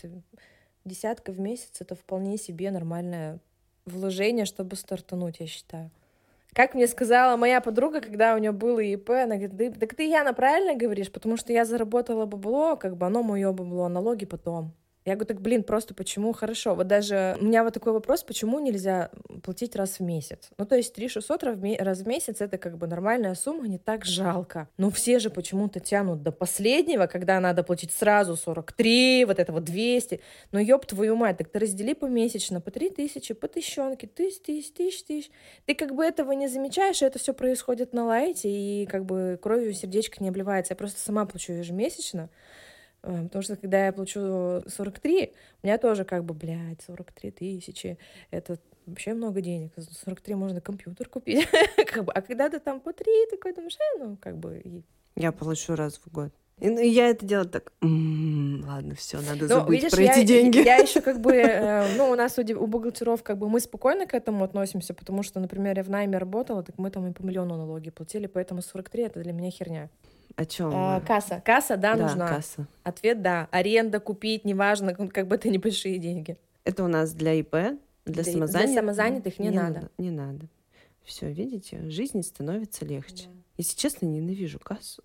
[0.84, 3.40] Десятка в месяц— это вполне себе нормальное
[3.86, 5.90] вложение, чтобы стартануть, я считаю.
[6.56, 10.32] Как мне сказала моя подруга, когда у нее было ИП, она говорит, так ты, Яна,
[10.32, 14.72] правильно говоришь, потому что я заработала бабло, как бы оно мое бабло, налоги потом.
[15.06, 16.74] Я говорю, так, блин, просто почему хорошо?
[16.74, 19.10] Вот даже у меня вот такой вопрос, почему нельзя
[19.44, 20.50] платить раз в месяц?
[20.58, 24.04] Ну, то есть 3 600 раз в месяц— это как бы нормальная сумма, не так
[24.04, 24.68] жалко.
[24.78, 29.62] Но все же почему-то тянут до последнего, когда надо платить сразу 43, вот это вот
[29.62, 30.20] 200.
[30.50, 34.72] Но ёб твою мать, так ты раздели помесячно по 3 тысячи, по тысячонке, тысяч, тысяч,
[34.72, 35.30] тысяч, тысяч.
[35.66, 39.38] Ты как бы этого не замечаешь, и это все происходит на лайте, и как бы
[39.40, 40.72] кровью сердечко не обливается.
[40.72, 42.28] Я просто сама плачу ежемесячно.
[43.02, 45.32] Э, потому что когда я получу 43,
[45.62, 47.98] у меня тоже как бы, блядь, 43 тысячи,
[48.30, 49.72] это вообще много денег.
[49.76, 51.48] За 43 можно компьютер купить.
[51.92, 54.60] как бы, а когда ты там по 3, такой думаешь, э, ну, как бы...
[54.64, 54.82] И...
[55.16, 56.32] Я получу раз в год.
[56.58, 60.12] И, ну, я это делаю так, м-м, ладно, все, надо Но, забыть видишь, про я,
[60.12, 60.64] эти деньги.
[60.64, 64.06] Я еще как бы, э, ну, у нас у, у бухгалтеров как бы мы спокойно
[64.06, 67.22] к этому относимся, потому что, например, я в найме работала, так мы там и по
[67.22, 69.90] миллиону налоги платили, поэтому 43 это для меня херня.
[70.36, 70.70] О чем?
[70.74, 71.42] А, касса.
[71.44, 72.28] Касса, да, да, нужна.
[72.28, 72.66] Касса.
[72.82, 73.48] Ответ да.
[73.50, 76.36] Аренда купить, неважно, как бы это небольшие деньги.
[76.64, 78.72] Это у нас для ИП, для, для самозанятых.
[78.72, 79.74] Для самозанятых не, не надо.
[79.74, 79.90] надо.
[79.98, 80.46] Не надо.
[81.04, 83.26] Все, видите, жизнь становится легче.
[83.26, 83.30] Да.
[83.56, 85.02] Если честно, ненавижу кассу.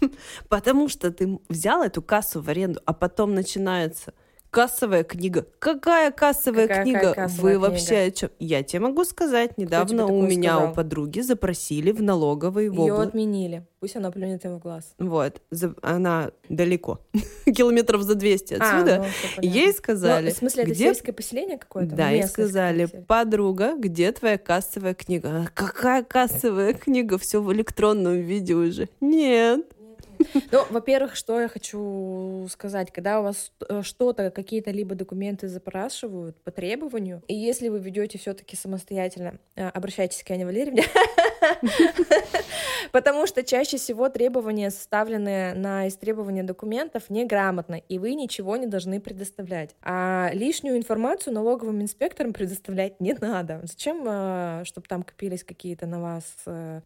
[0.48, 4.14] Потому что ты взял эту кассу в аренду, а потом начинается
[4.50, 5.46] Кассовая книга.
[5.60, 7.00] Какая кассовая какая, книга?
[7.00, 7.70] Какая кассовая Вы книга?
[7.70, 8.30] вообще о чем?
[8.40, 10.72] Я тебе могу сказать, недавно у меня сказал?
[10.72, 13.64] у подруги запросили в налоговый в Ее отменили.
[13.78, 14.94] Пусть она плюнет им в глаз.
[14.98, 15.40] Вот.
[15.50, 15.74] За...
[15.82, 17.00] Она далеко.
[17.46, 18.96] Километров за 200 а, отсюда.
[18.96, 20.26] А, ну, ей сказали...
[20.26, 20.84] Ну, в смысле, это где...
[20.84, 21.94] сельское поселение какое-то?
[21.94, 25.48] Да, ей сказали, подруга, где твоя кассовая книга?
[25.54, 27.18] Какая кассовая книга?
[27.18, 28.88] Все в электронном виде уже.
[29.00, 29.64] Нет.
[30.52, 36.36] Ну, во-первых, что я хочу сказать, когда у вас э, что-то, какие-то либо документы запрашивают
[36.42, 40.84] по требованию, и если вы ведете все-таки самостоятельно, э, обращайтесь к Ане Валерьевне,
[42.92, 49.00] потому что чаще всего требования составлены на истребование документов неграмотно, и вы ничего не должны
[49.00, 49.74] предоставлять.
[49.82, 53.60] А лишнюю информацию налоговым инспекторам предоставлять не надо.
[53.62, 56.24] Зачем, э, чтобы там копились какие-то на вас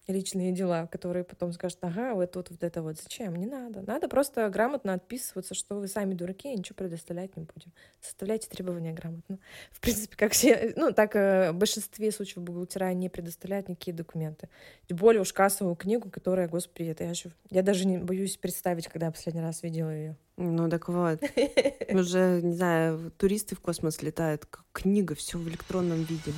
[0.07, 2.99] личные дела, которые потом скажут, ага, вот тут вот это вот.
[3.01, 3.24] Зачем?
[3.25, 3.37] Зачем?
[3.37, 3.83] Не надо.
[3.87, 7.73] Надо просто грамотно отписываться, что вы сами дураки, и ничего предоставлять не будем.
[8.01, 9.39] Составляйте требования грамотно.
[9.71, 14.49] В принципе, как все, ну, так э, в большинстве случаев бухгалтера не предоставляют никакие документы.
[14.89, 17.31] Тем более уж кассовую книгу, которая, господи, это я еще...
[17.51, 20.17] Я даже не боюсь представить, когда я последний раз видела ее.
[20.37, 21.23] Ну так вот.
[21.89, 26.33] Уже, не знаю, туристы в космос летают, как книга, все в электронном виде.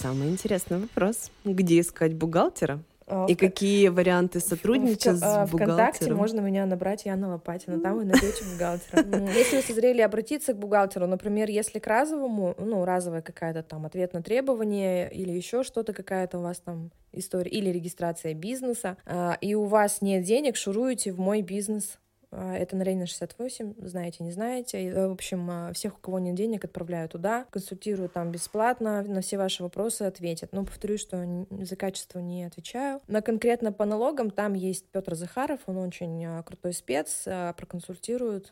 [0.00, 1.30] Самый интересный вопрос.
[1.44, 2.80] Где искать бухгалтера?
[3.06, 5.74] А, и какие варианты сотрудничать с а, бухгалтером?
[5.74, 9.04] Вконтакте можно меня набрать Яна Лопатина, там вы найдете бухгалтера.
[9.36, 14.14] Если вы созрели обратиться к бухгалтеру, например, если к разовому, ну, разовая какая-то там ответ
[14.14, 19.54] на требование или еще что-то какая-то у вас там история, или регистрация бизнеса, а, и
[19.54, 21.98] у вас нет денег, шуруете в мой бизнес,
[22.32, 24.92] это на Ленина 68, знаете, не знаете.
[25.08, 29.36] В общем, а, всех, у кого нет денег, отправляю туда, консультирую там бесплатно, на все
[29.36, 30.52] ваши вопросы ответят.
[30.52, 33.00] Но повторюсь, что за качество не отвечаю.
[33.08, 37.24] На конкретно по налогам там есть Петр Захаров, он очень а, крутой спец,
[37.56, 38.50] проконсультирует.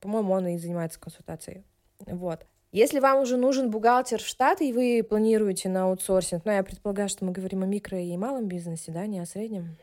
[0.00, 1.64] По-моему, он и занимается консультацией.
[2.06, 2.46] Вот.
[2.70, 7.08] Если вам уже нужен бухгалтер в штат, и вы планируете на аутсорсинг, ну, я предполагаю,
[7.08, 9.76] что мы говорим о микро и малом бизнесе, да, не о среднем,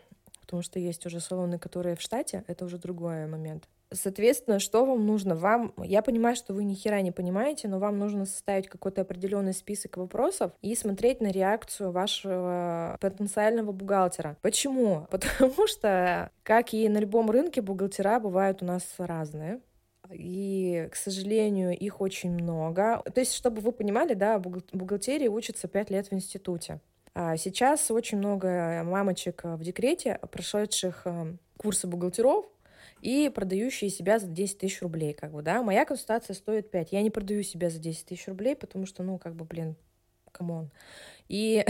[0.46, 3.68] потому что есть уже салоны, которые в штате, это уже другой момент.
[3.92, 5.36] Соответственно, что вам нужно?
[5.36, 9.54] Вам, я понимаю, что вы ни хера не понимаете, но вам нужно составить какой-то определенный
[9.54, 14.38] список вопросов и смотреть на реакцию вашего потенциального бухгалтера.
[14.42, 15.08] Почему?
[15.12, 19.62] Потому что, как и на любом рынке, бухгалтера бывают у нас разные.
[20.12, 23.02] И, к сожалению, их очень много.
[23.14, 26.80] То есть, чтобы вы понимали, да, бухгалтерии учатся 5 лет в институте.
[27.18, 32.46] А сейчас очень много мамочек в декрете, прошедших э, курсы бухгалтеров,
[33.02, 35.64] и продающие себя за 10 тысяч рублей, как бы, да.
[35.64, 36.92] Моя консультация стоит 5.
[36.92, 39.76] Я не продаю себя за 10 тысяч рублей, потому что, ну, как бы, блин,
[40.32, 40.72] come on.
[41.28, 41.66] И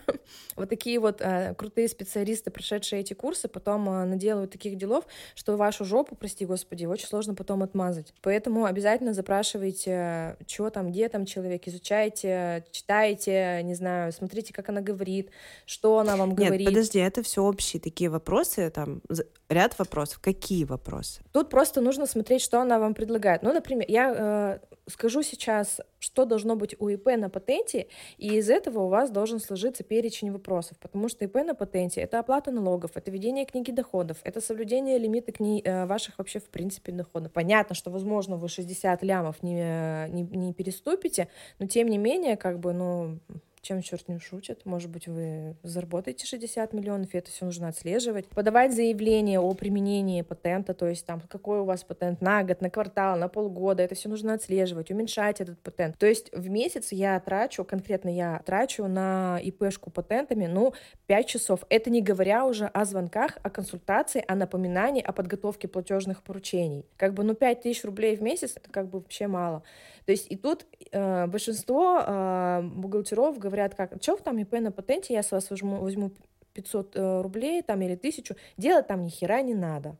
[0.56, 5.56] вот такие вот э, крутые специалисты, прошедшие эти курсы, потом э, наделают таких делов, что
[5.56, 8.14] вашу жопу, прости господи, очень сложно потом отмазать.
[8.22, 14.80] Поэтому обязательно запрашивайте, что там, где там человек, изучайте, читайте, не знаю, смотрите, как она
[14.80, 15.30] говорит,
[15.66, 16.60] что она вам говорит.
[16.60, 19.02] Нет, подожди, это все общие такие вопросы, там
[19.48, 20.20] ряд вопросов.
[20.20, 21.22] Какие вопросы?
[21.32, 23.42] Тут просто нужно смотреть, что она вам предлагает.
[23.42, 27.86] Ну, например, я э, скажу сейчас, что должно быть у ИП на патенте,
[28.18, 32.18] и из этого у вас должен сложиться перечень вопросов, потому что ИП на патенте— это
[32.18, 35.62] оплата налогов, это ведение книги доходов, это соблюдение лимита кни...
[35.64, 37.30] Э, ваших вообще в принципе доходов.
[37.32, 41.28] Понятно, что, возможно, вы 60 лямов не, не, не переступите,
[41.60, 43.18] но тем не менее, как бы, ну,
[43.62, 44.66] чем черт не шутит.
[44.66, 48.26] Может быть, вы заработаете 60 миллионов, и это все нужно отслеживать.
[48.26, 52.70] Подавать заявление о применении патента, то есть там какой у вас патент на год, на
[52.70, 55.96] квартал, на полгода, это все нужно отслеживать, уменьшать этот патент.
[55.96, 60.74] То есть в месяц я трачу, конкретно я трачу на ИПшку патентами, ну,
[61.06, 61.64] 5 часов.
[61.68, 66.84] Это не говоря уже о звонках, о консультации, о напоминании, о подготовке платежных поручений.
[66.96, 69.62] Как бы, ну, 5 тысяч рублей в месяц, это как бы вообще мало.
[70.04, 75.14] То есть и тут э, большинство э, бухгалтеров говорят, как, что там ИП на патенте,
[75.14, 76.12] я с вас возьму, возьму
[76.54, 79.96] 500 э, рублей там или тысячу, делать там ни хера не надо.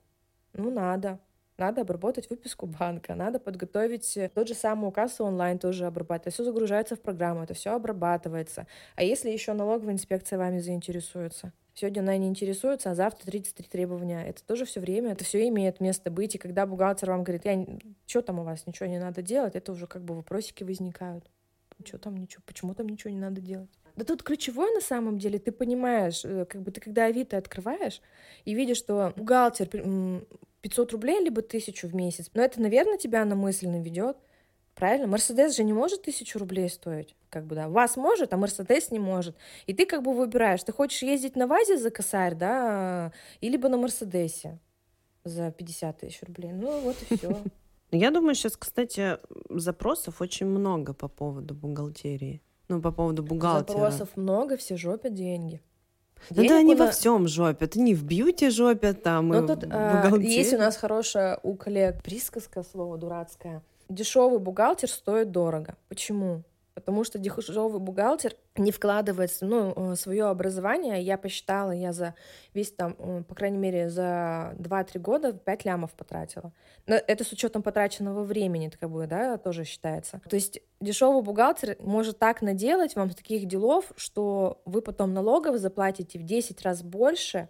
[0.55, 1.19] Ну, надо.
[1.59, 6.29] Надо обработать выписку банка, надо подготовить э, тот же самый указ онлайн тоже обрабатывать.
[6.29, 8.67] Это все загружается в программу, это все обрабатывается.
[8.97, 11.53] А если еще налоговая инспекция вами заинтересуется?
[11.75, 14.25] Сегодня она не интересуется, а завтра 33 требования.
[14.25, 16.35] Это тоже все время, это все имеет место быть.
[16.35, 17.67] И когда бухгалтер вам говорит, я,
[18.07, 21.31] что там у вас, ничего не надо делать, это уже как бы вопросики возникают.
[21.87, 23.71] Что там ничего, почему там ничего не надо делать?
[23.97, 28.01] Да тут ключевое на самом деле, ты понимаешь, э, как бы ты когда Авито открываешь
[28.45, 29.69] и видишь, что бухгалтер
[30.63, 34.17] 500 рублей либо 1000 в месяц, но это, наверное, тебя на мысль наведет.
[34.75, 35.07] Правильно?
[35.07, 37.15] Мерседес же не может тысячу рублей стоить.
[37.29, 37.69] Как бы, да.
[37.69, 39.37] Вас может, а Мерседес не может.
[39.67, 43.69] И ты как бы выбираешь, ты хочешь ездить на ВАЗе за косарь, да, или бы
[43.69, 44.59] на Мерседесе
[45.25, 46.53] за 50 тысяч рублей.
[46.53, 47.43] Ну, вот и все.
[47.93, 49.19] Я думаю, сейчас, кстати,
[49.51, 52.43] запросов очень много по поводу бухгалтерии.
[52.69, 53.79] Ну, по поводу бухгалтера.
[53.79, 55.61] Запросов много, все жопят деньги.
[56.31, 56.87] Да, да, они на...
[56.87, 57.77] во всем жопят.
[57.77, 62.63] Они в бьюти жопят, там, Но тут а, есть у нас хорошая у коллег присказка,
[62.63, 65.77] слово дурацкое дешевый бухгалтер стоит дорого.
[65.89, 66.43] Почему?
[66.75, 72.15] Потому что дешевый бухгалтер не вкладывается, ну, э, свое образование, я посчитала, я за
[72.55, 76.53] весь там, э, по крайней мере, за 2-3 года 5 лямов потратила.
[76.87, 80.21] Но это с учетом потраченного времени, как бы, да, тоже считается.
[80.29, 86.19] То есть дешевый бухгалтер может так наделать вам таких делов, что вы потом налогов заплатите
[86.19, 87.49] в 10 раз больше,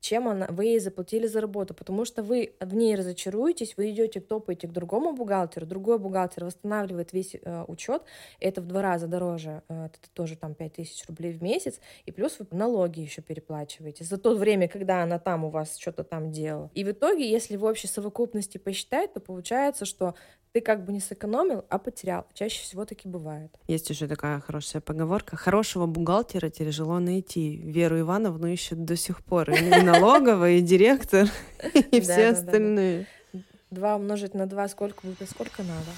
[0.00, 4.20] чем она, вы ей заплатили за работу, потому что вы в ней разочаруетесь, вы идете,
[4.20, 8.02] топаете к другому бухгалтеру, другой бухгалтер восстанавливает весь э, учет,
[8.40, 12.38] это в два раза дороже, э, это тоже там 5000 рублей в месяц, и плюс
[12.38, 16.70] вы налоги еще переплачиваете за то время, когда она там у вас что-то там делала.
[16.74, 20.14] И в итоге, если в общей совокупности посчитать, то получается, что
[20.52, 22.26] ты как бы не сэкономил, а потерял.
[22.34, 23.54] Чаще всего таки бывает.
[23.68, 25.36] Есть еще такая хорошая поговорка.
[25.36, 27.56] Хорошего бухгалтера тяжело найти.
[27.56, 29.50] Веру Ивановну ищут до сих пор.
[29.50, 31.28] И налоговая, и директор,
[31.90, 33.06] и все остальные.
[33.70, 35.90] Два умножить на два сколько будет, сколько надо.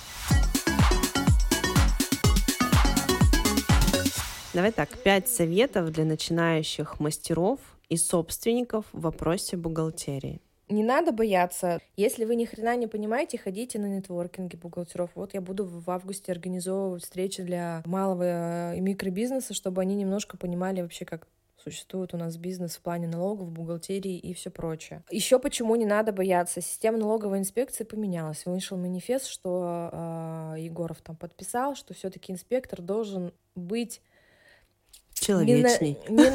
[4.52, 11.80] Давай так, пять советов для начинающих мастеров и собственников в вопросе бухгалтерии не надо бояться.
[11.96, 15.10] Если вы ни хрена не понимаете, ходите на нетворкинге бухгалтеров.
[15.14, 20.80] Вот я буду в августе организовывать встречи для малого и микробизнеса, чтобы они немножко понимали
[20.80, 21.26] вообще, как
[21.62, 25.02] существует у нас бизнес в плане налогов, бухгалтерии и все прочее.
[25.10, 26.60] Еще почему не надо бояться?
[26.60, 28.46] Система налоговой инспекции поменялась.
[28.46, 34.00] Вышел манифест, что э, Егоров там подписал, что все-таки инспектор должен быть
[35.12, 35.98] человечный.
[36.08, 36.30] Не, не,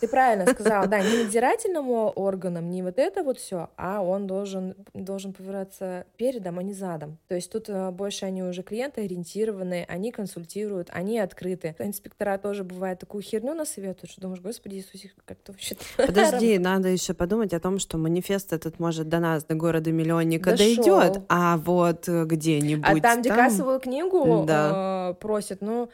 [0.00, 4.74] ты правильно сказала, да, не надзирательному органам, не вот это вот все, а он должен,
[4.94, 7.18] должен повернуться передом, а не задом.
[7.28, 11.74] То есть тут э, больше они уже клиенты ориентированные, они консультируют, они открыты.
[11.78, 16.88] Инспектора тоже бывает такую херню насоветуют, что думаешь, господи Иисусе, как то вообще Подожди, надо
[16.88, 21.56] еще подумать о том, что манифест этот может до нас, до города миллионника дойдет, а
[21.58, 25.10] вот где-нибудь А там, где кассовую книгу да.
[25.10, 25.90] э, просят, ну,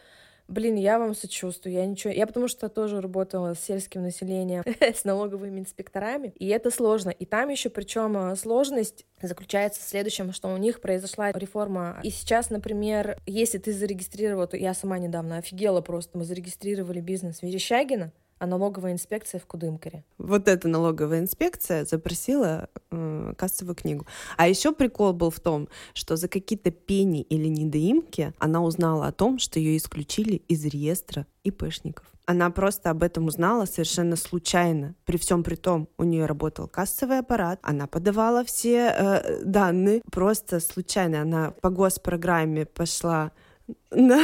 [0.48, 2.12] Блин, я вам сочувствую, я ничего...
[2.12, 7.11] Я потому что тоже работала с сельским населением, с налоговыми инспекторами, и это сложно.
[7.11, 12.00] И там еще причем э, сложность заключается в следующем, что у них произошла реформа.
[12.04, 17.42] И сейчас, например, если ты зарегистрировал, то я сама недавно офигела просто, мы зарегистрировали бизнес
[17.42, 20.05] Верещагина, а налоговая инспекция в Кудымкаре.
[20.18, 24.07] Вот эта налоговая инспекция запросила э, кассовую книгу.
[24.37, 29.12] А еще прикол был в том, что за какие-то пени или недоимки она узнала о
[29.12, 32.07] том, что ее исключили из реестра ИПшников.
[32.27, 34.96] Она просто об этом узнала совершенно случайно.
[35.05, 40.03] При всем при том, у нее работал кассовый аппарат, она подавала все э, данные.
[40.11, 43.31] Просто случайно она по госпрограмме пошла
[43.90, 44.20] да.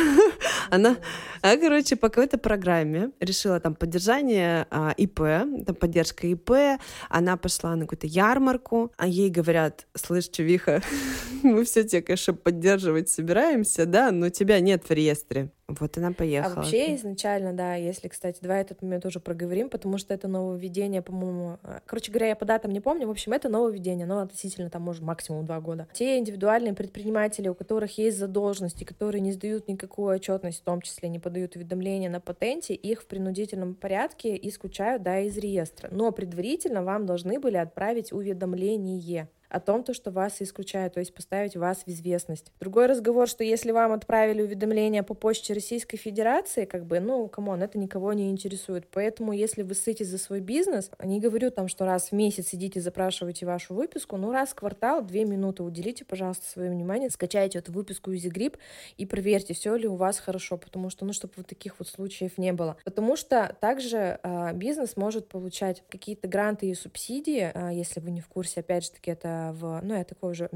[0.71, 0.97] Она,
[1.41, 5.19] она, короче, по какой-то программе решила там поддержание а, ИП,
[5.67, 6.81] там поддержка ИП.
[7.09, 10.83] Она пошла на какую-то ярмарку, а ей говорят, слышь, чувиха,
[11.43, 15.51] мы все тебя, конечно, поддерживать собираемся, да, но тебя нет в реестре.
[15.81, 16.55] Вот она поехала.
[16.55, 21.03] А вообще изначально, да, если, кстати, давай этот момент уже проговорим, потому что это нововведение,
[21.03, 21.59] по-моему...
[21.63, 24.83] Э, короче говоря, я по датам не помню, в общем, это нововведение, но относительно там,
[24.83, 25.89] может, максимум два года.
[25.93, 31.09] Те индивидуальные предприниматели, у которых есть задолженности, которые не сдают никакую отчетность, в том числе
[31.09, 35.89] не подают уведомления на патенте, их в принудительном порядке исключают, да, из реестра.
[35.91, 41.15] Но предварительно вам должны были отправить уведомление о том, то, что вас исключают, то есть
[41.15, 42.53] поставить вас в известность.
[42.59, 47.48] Другой разговор, что если вам отправили уведомление по почте Российской Федерации, как бы, ну, come
[47.48, 48.89] on, это никого не интересует.
[48.91, 52.81] Поэтому, если вы ссыте за свой бизнес, не говорю там, что раз в месяц сидите,
[52.81, 57.73] запрашиваете вашу выписку, ну, раз в квартал, две минуты уделите, пожалуйста, свое внимание, скачайте эту
[57.73, 58.57] выписку из ЕГРИП
[58.97, 62.39] и проверьте, все ли у вас хорошо, потому что, ну, чтобы вот таких вот случаев
[62.39, 62.79] не было.
[62.85, 68.23] Потому что также э, бизнес может получать какие-то гранты и субсидии, э, если вы не
[68.23, 69.81] в курсе, опять же таки, это в...
[69.83, 70.49] Ну, я такой уже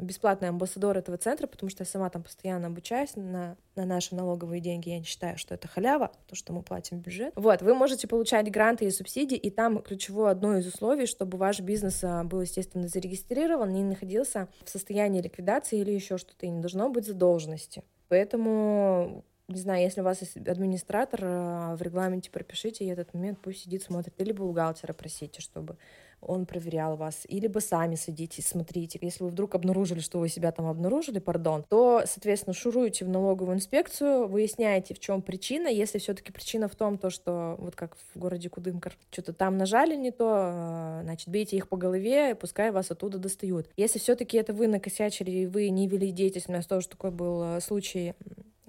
[0.00, 4.60] бесплатный амбассадор этого центра, потому что я сама там постоянно обучаюсь на, на наши налоговые
[4.60, 4.88] деньги.
[4.88, 7.32] Я не считаю, что это халява, то, что мы платим бюджет.
[7.36, 11.60] Вот, вы можете получать гранты и субсидии, и там ключевое одно из условий, чтобы ваш
[11.60, 16.60] бизнес а, был, естественно, зарегистрирован, не находился в состоянии ликвидации или еще что-то, и не
[16.60, 17.84] должно быть задолженности.
[18.08, 23.38] Поэтому не знаю, если у вас есть администратор, а, в регламенте пропишите, и этот момент
[23.40, 25.76] пусть сидит, смотрит, или бухгалтера просите, чтобы
[26.22, 28.98] он проверял вас, или бы сами садитесь, смотрите.
[29.02, 33.56] Если вы вдруг обнаружили, что вы себя там обнаружили, пардон, то, соответственно, шуруете в налоговую
[33.56, 35.66] инспекцию, выясняете, в чем причина.
[35.66, 39.96] Если все-таки причина в том, то, что вот как в городе Кудымкар, что-то там нажали
[39.96, 43.68] не то, а, значит, бейте их по голове, и пускай вас оттуда достают.
[43.76, 47.42] Если все-таки это вы накосячили, и вы не вели деятельность, у нас тоже такой был
[47.42, 48.14] э, случай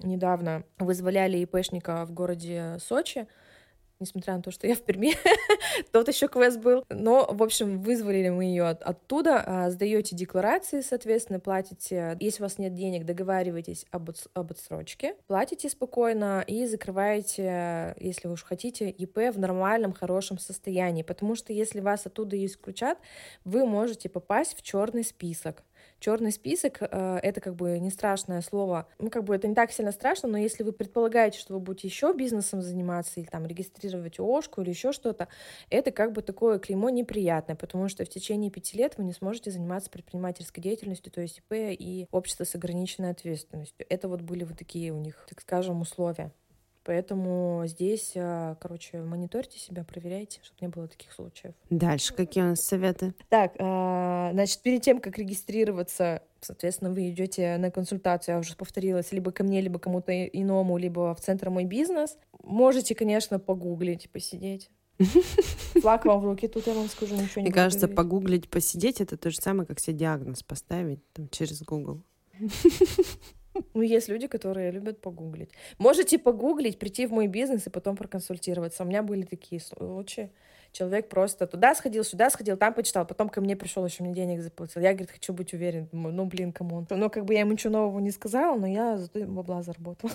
[0.02, 3.26] недавно, вызволяли ИПшника в городе Сочи,
[4.04, 5.14] несмотря на то, что я в Перми,
[5.92, 6.84] тот еще квест был.
[6.90, 12.16] Но, в общем, вызвали мы ее от, оттуда, а, сдаете декларации, соответственно, платите.
[12.20, 18.34] Если у вас нет денег, договаривайтесь об, об отсрочке, платите спокойно и закрываете, если вы
[18.34, 21.02] уж хотите, ИП в нормальном, хорошем состоянии.
[21.02, 22.98] Потому что если вас оттуда исключат,
[23.44, 25.62] вы можете попасть в черный список.
[26.04, 28.86] Черный список э, это как бы не страшное слово.
[28.98, 31.88] Ну, как бы это не так сильно страшно, но если вы предполагаете, что вы будете
[31.88, 35.28] еще бизнесом заниматься или там регистрировать ОшКу или еще что-то,
[35.70, 39.50] это как бы такое клеймо неприятное, потому что в течение пяти лет вы не сможете
[39.50, 43.86] заниматься предпринимательской деятельностью, то есть ИП и общество с ограниченной ответственностью.
[43.88, 46.32] Это вот были вот такие у них, так скажем, условия.
[46.84, 51.54] Поэтому здесь, а, короче, мониторьте себя, проверяйте, чтобы не было таких случаев.
[51.70, 53.14] Дальше какие у нас советы?
[53.30, 59.12] Так, а, значит, перед тем, как регистрироваться, соответственно, вы идете на консультацию, я уже повторилась,
[59.12, 62.18] либо ко мне, либо кому-то иному, либо в центр «Мой бизнес».
[62.42, 64.70] Можете, конечно, погуглить, посидеть.
[65.80, 67.96] Флаг вам в руки, тут я вам скажу, ничего не Мне кажется, говорить.
[67.96, 72.02] погуглить, посидеть— это то же самое, как себе диагноз поставить там, через Google.
[73.74, 75.50] Ну, есть люди, которые любят погуглить.
[75.78, 78.82] Можете погуглить, прийти в мой бизнес и потом проконсультироваться.
[78.84, 80.30] У меня были такие случаи.
[80.74, 84.40] Человек просто туда сходил, сюда сходил, там почитал, потом ко мне пришел, еще мне денег
[84.40, 84.82] заплатил.
[84.82, 85.88] Я, говорит, хочу быть уверен.
[85.92, 89.20] Ну, блин, кому Ну, как бы я ему ничего нового не сказала, но я зато
[89.20, 90.12] бабла заработала.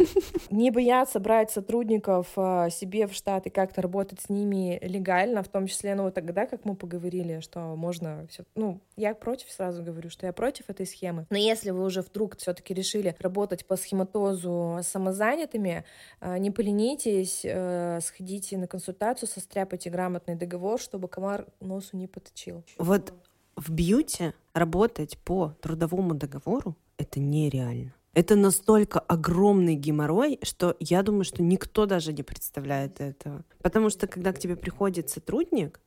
[0.50, 5.48] Не бояться брать сотрудников а, себе в штат и как-то работать с ними легально, в
[5.48, 8.44] том числе, ну, тогда, как мы поговорили, что можно все...
[8.54, 11.24] Ну, я против, сразу говорю, что я против этой схемы.
[11.30, 15.84] Но если вы уже вдруг все-таки решили работать по схематозу самозанятыми,
[16.20, 22.08] а, не поленитесь, э, сходите на консультацию, состряпайте грамотно грамотный договор, чтобы комар носу не
[22.08, 22.64] поточил.
[22.78, 23.12] Вот
[23.56, 27.92] в бьюти работать по трудовому договору— это нереально.
[28.14, 33.44] Это настолько огромный геморрой, что я думаю, что никто даже не представляет этого.
[33.62, 35.80] Потому что когда к тебе приходит сотрудник,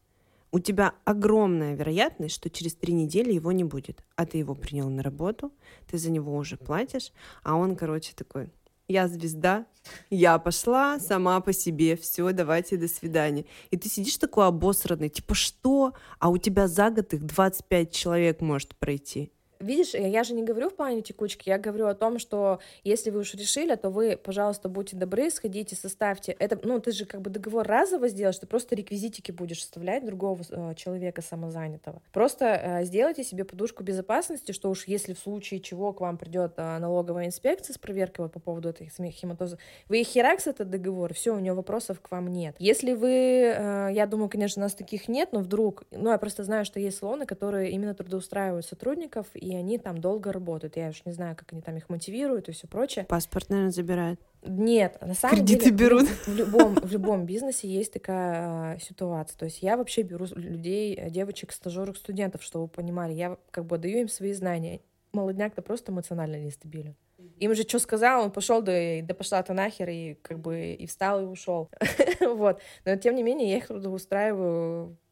[0.52, 4.04] у тебя огромная вероятность, что через три недели его не будет.
[4.16, 5.52] А ты его принял на работу,
[5.92, 7.12] ты за него уже платишь,
[7.44, 8.50] а он, короче, такой,
[8.88, 9.66] я звезда,
[10.10, 13.46] я пошла сама по себе, все, давайте, до свидания.
[13.72, 15.94] И ты сидишь такой обосранный, типа, что?
[16.20, 19.32] А у тебя за год их 25 человек может пройти.
[19.60, 23.22] Видишь, я же не говорю в плане текучки, я говорю о том, что если вы
[23.22, 26.36] уж решили, то вы, пожалуйста, будьте добры, сходите, составьте.
[26.40, 30.42] Это, ну, ты же как бы договор разово сделаешь, ты просто реквизитики будешь вставлять другого
[30.50, 32.02] э, человека самозанятого.
[32.12, 36.54] Просто э, сделайте себе подушку безопасности, что уж если в случае чего к вам придет
[36.58, 41.36] э, налоговая инспекция с проверкой вот, по поводу этой хематозы, вы херакс этот договор, все,
[41.36, 42.56] у него вопросов к вам нет.
[42.60, 46.44] Если вы, э, я думаю, конечно, у нас таких нет, но вдруг, ну, я просто
[46.44, 50.76] знаю, что есть салоны, которые именно трудоустраивают сотрудников, и они там долго работают.
[50.76, 53.06] Я уж не знаю, как они там их мотивируют и все прочее.
[53.06, 54.20] Паспорт, наверное, забирают.
[54.42, 56.08] Нет, на самом Кредиты деле берут.
[56.08, 59.38] В, в любом в любом бизнесе есть такая э, ситуация.
[59.38, 63.78] То есть я вообще беру людей, девочек, стажеров, студентов, чтобы вы понимали, я как бы
[63.78, 64.82] даю им свои знания
[65.14, 66.96] молодняк-то просто эмоционально нестабилен.
[67.38, 68.74] Им же что сказал, он пошел, да,
[69.04, 71.70] да пошла ты нахер, и как бы и встал, и ушел.
[72.20, 72.62] вот.
[72.84, 75.05] Но тем не менее, я их устраиваю Э,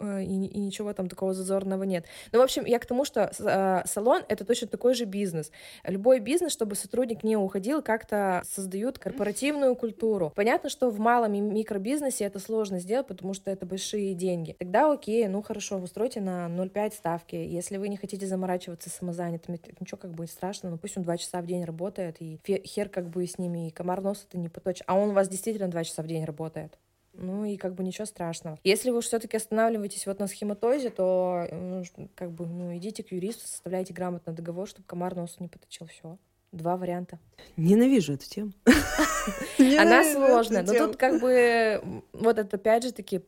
[0.00, 2.06] и, и ничего там такого зазорного нет.
[2.32, 5.50] Ну, в общем, я к тому, что э, салон— это точно такой же бизнес.
[5.84, 10.32] Любой бизнес, чтобы сотрудник не уходил, как-то создают корпоративную культуру.
[10.34, 14.56] Понятно, что в малом и микробизнесе это сложно сделать, потому что это большие деньги.
[14.58, 17.36] Тогда окей, ну хорошо, устройте на 0,5 ставки.
[17.36, 21.40] Если вы не хотите заморачиваться самозанятыми, ничего как бы страшно, ну пусть он 2 часа
[21.40, 24.84] в день работает, и хер как бы с ними, и комар нос это не поточит.
[24.86, 26.78] А он у вас действительно 2 часа в день работает.
[27.16, 28.58] Ну и как бы ничего страшного.
[28.64, 31.84] Если вы все-таки останавливаетесь вот на схематозе, то ну,
[32.14, 35.86] как бы ну идите к юристу, составляйте грамотный договор, чтобы комар носу не поточил.
[35.86, 36.18] Все.
[36.52, 37.18] Два варианта.
[37.56, 38.52] Ненавижу эту тему.
[39.58, 40.62] Она сложная.
[40.62, 43.22] Но тут как бы вот это опять же таки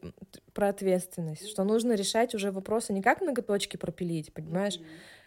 [0.52, 4.78] про ответственность, что нужно решать уже вопросы не как ноготочки пропилить, понимаешь,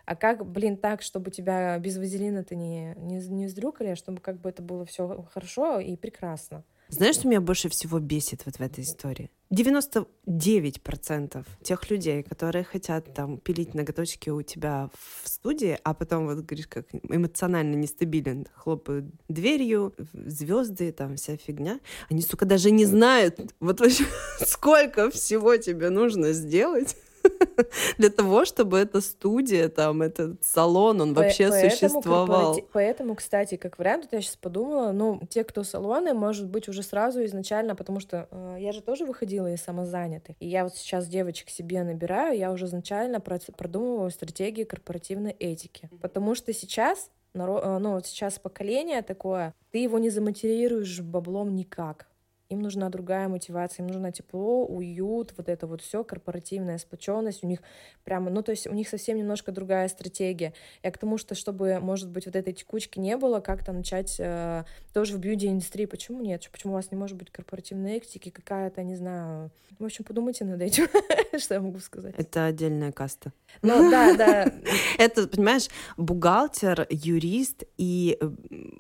[0.06, 4.40] а как, блин, так, чтобы тебя без вазелина-то не, не, не сдрюкали, а чтобы как
[4.40, 6.64] бы это было все хорошо и прекрасно.
[6.90, 9.30] Знаешь, что меня больше всего бесит вот в этой истории?
[9.54, 14.90] 99% тех людей, которые хотят там пилить ноготочки у тебя
[15.24, 21.80] в студии, а потом вот говоришь, как эмоционально нестабилен, хлопают дверью, звезды, там вся фигня,
[22.10, 24.06] они, сука, даже не знают, вот вообще,
[24.48, 26.96] сколько всего тебе нужно сделать,
[27.98, 32.60] для того, чтобы эта студия, там, этот салон, он вообще поэтому существовал.
[32.74, 37.24] Поэтому, кстати, как вариант, я сейчас подумала, ну, те, кто салоны, может быть, уже сразу
[37.26, 41.50] изначально, потому что э, я же тоже выходила из самозанятых, и я вот сейчас девочек
[41.50, 47.40] себе набираю, я уже изначально продумываю стратегии корпоративной этики, потому что сейчас э,
[47.80, 52.09] ну, вот сейчас поколение такое, ты его не заматерируешь баблом никак
[52.50, 57.48] им нужна другая мотивация, им нужно тепло, уют, вот это вот все, корпоративная сплоченность, у
[57.48, 57.60] них
[58.04, 60.54] прямо, ну, то есть у них совсем немножко другая стратегия.
[60.84, 64.64] Я к тому, что чтобы, может быть, вот этой текучки не было, как-то начать э,
[64.94, 66.50] тоже в бьюти-индустрии, почему нет?
[66.52, 70.62] Почему у вас не может быть корпоративной этики, какая-то, не знаю, в общем, подумайте над
[70.62, 70.88] этим,
[71.40, 72.16] что я могу сказать.
[72.18, 73.32] Это отдельная каста.
[73.62, 74.52] Ну, да, да.
[74.98, 78.30] Это, понимаешь, бухгалтер, юрист и э,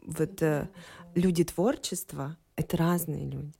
[0.05, 0.67] вот э,
[1.13, 3.58] люди творчества— это разные люди.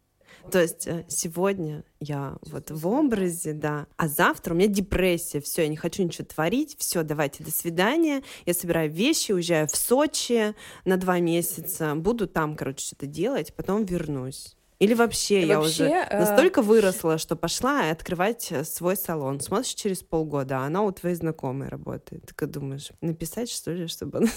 [0.50, 5.64] То есть э, сегодня я вот в образе, да, а завтра у меня депрессия, все,
[5.64, 10.56] я не хочу ничего творить, все, давайте, до свидания, я собираю вещи, уезжаю в Сочи
[10.86, 14.56] на два месяца, буду там, короче, что-то делать, потом вернусь.
[14.80, 16.20] Или вообще, я вообще, уже э...
[16.20, 19.41] настолько выросла, что пошла открывать э, свой салон.
[19.41, 22.32] Смотришь через полгода, а она у твоей знакомой работает.
[22.34, 24.28] Ты думаешь, написать, что ли, чтобы она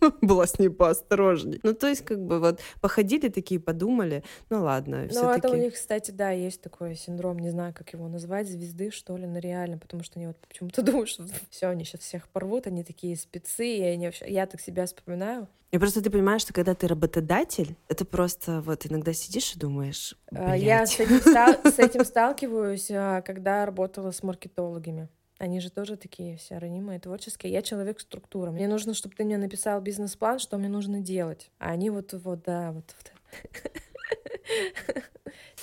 [0.22, 1.60] была с ней поосторожней.
[1.62, 5.74] Ну, то есть, как бы вот походили такие, подумали, ну ладно, Ну, это у них,
[5.74, 9.78] кстати, да, есть такой синдром, не знаю, как его назвать, звезды, что ли, но реально,
[9.78, 13.66] потому что они вот почему-то думают, что все, они сейчас всех порвут, они такие спецы,
[13.66, 14.26] и они вообще...
[14.28, 15.48] Я так себя вспоминаю.
[15.70, 20.16] И просто ты понимаешь, что когда ты работодатель, это просто вот иногда сидишь и думаешь,
[20.32, 20.62] а, Блять.
[20.62, 25.08] Я с этим, с этим сталкиваюсь, а, когда работала с маркетологами.
[25.38, 27.52] Они же тоже такие все ранимые, творческие.
[27.52, 28.50] Я человек структура.
[28.50, 31.50] Мне нужно, чтобы ты мне написал бизнес-план, что мне нужно делать.
[31.58, 32.94] А они вот, вот, да, вот.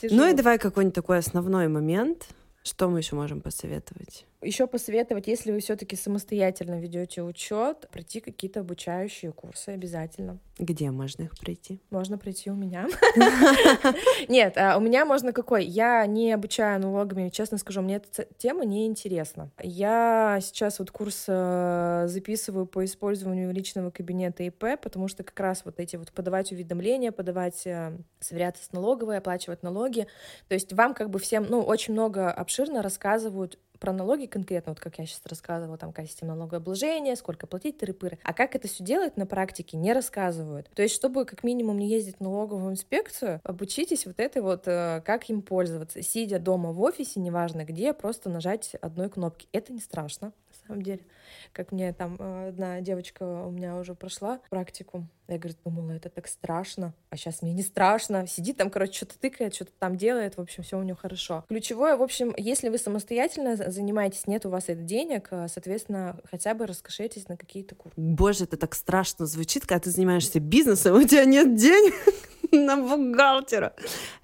[0.03, 2.27] Ну и давай какой-нибудь такой основной момент.
[2.63, 4.25] Что мы еще можем посоветовать?
[4.41, 10.39] Еще посоветовать, если вы все-таки самостоятельно ведете учет, пройти какие-то обучающие курсы обязательно.
[10.59, 11.81] Где можно их пройти?
[11.89, 12.87] Можно пройти у меня.
[14.29, 15.65] Нет, а у меня можно какой?
[15.65, 19.51] Я не обучаю налогами, честно скажу, мне эта тема не интересна.
[19.61, 25.63] Я сейчас вот курс э, записываю по использованию личного кабинета ИП, потому что как раз
[25.65, 30.07] вот эти вот подавать уведомления, подавать, э, сверяться с налоговой, оплачивать налоги.
[30.47, 34.79] То есть вам как бы всем, ну, очень много обширно рассказывают про налоги конкретно, вот
[34.79, 38.17] как я сейчас рассказывала, там, какая система налогообложения, сколько платить, тыры-пыры.
[38.23, 40.71] А как это все делать на практике, не рассказывают.
[40.73, 45.03] То есть, чтобы как минимум не ездить в налоговую инспекцию, обучитесь вот этой вот, э,
[45.05, 46.01] как им пользоваться.
[46.01, 49.47] Сидя дома в офисе, неважно где, просто нажать одной кнопки.
[49.51, 51.01] Это не страшно, на самом деле
[51.55, 55.07] как мне там э, одна девочка у меня уже прошла практику.
[55.27, 58.27] Я, говорю, думала, это так страшно, а сейчас мне не страшно.
[58.27, 61.43] Сидит там, короче, что-то тыкает, что-то там делает, в общем, все у нее хорошо.
[61.47, 66.53] Ключевое, в общем, если вы самостоятельно занимаетесь, нет у вас это денег, э, соответственно, хотя
[66.53, 67.95] бы раскошетесь на какие-то курсы.
[67.97, 71.93] Боже, это так страшно звучит, когда ты занимаешься бизнесом, у тебя нет денег
[72.51, 73.73] на бухгалтера.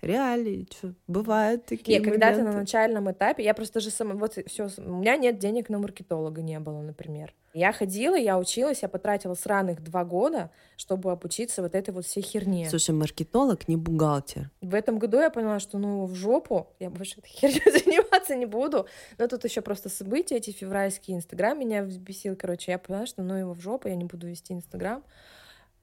[0.01, 4.37] Реально, что, бывают такие Нет, когда ты на начальном этапе, я просто же сама, вот
[4.45, 7.33] все, у меня нет денег на маркетолога не было, например.
[7.53, 12.21] Я ходила, я училась, я потратила сраных два года, чтобы обучиться вот этой вот всей
[12.21, 12.69] херне.
[12.69, 14.49] Слушай, маркетолог не бухгалтер.
[14.61, 18.45] В этом году я поняла, что ну в жопу, я больше этой херней заниматься не
[18.45, 18.87] буду.
[19.17, 23.35] Но тут еще просто события эти февральские, Инстаграм меня взбесил, короче, я поняла, что ну
[23.35, 25.03] его в жопу, я не буду вести Инстаграм.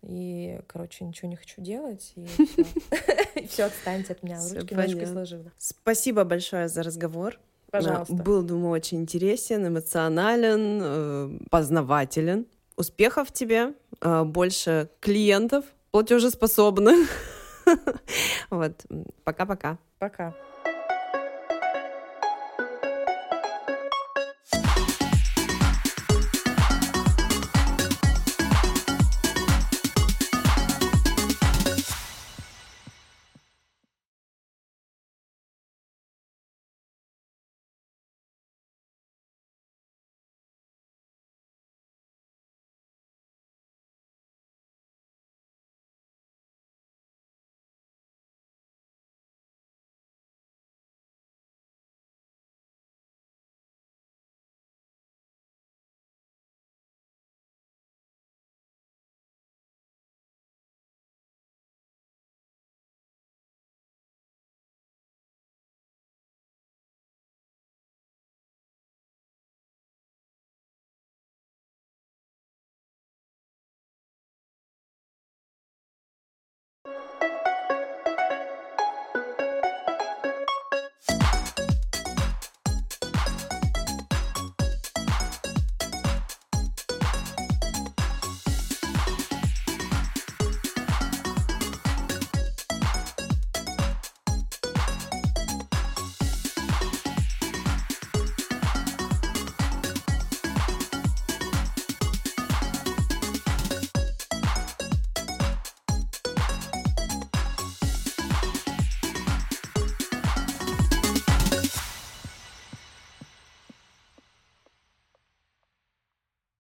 [0.03, 2.27] И, короче, ничего не хочу делать, и
[3.49, 5.53] все, отстаньте от меня, ручки ножки сложила.
[5.59, 7.39] Спасибо большое за разговор.
[7.71, 8.15] Пожалуйста.
[8.15, 12.47] Был, думаю, очень интересен, эмоционален, э, познавателен.
[12.77, 17.09] Успехов тебе, э, больше клиентов платежеспособных.
[18.51, 18.87] Вот,
[19.25, 19.77] пока-пока.
[19.99, 20.29] Пока.
[20.29, 20.33] -пока.
[20.33, 20.48] Пока.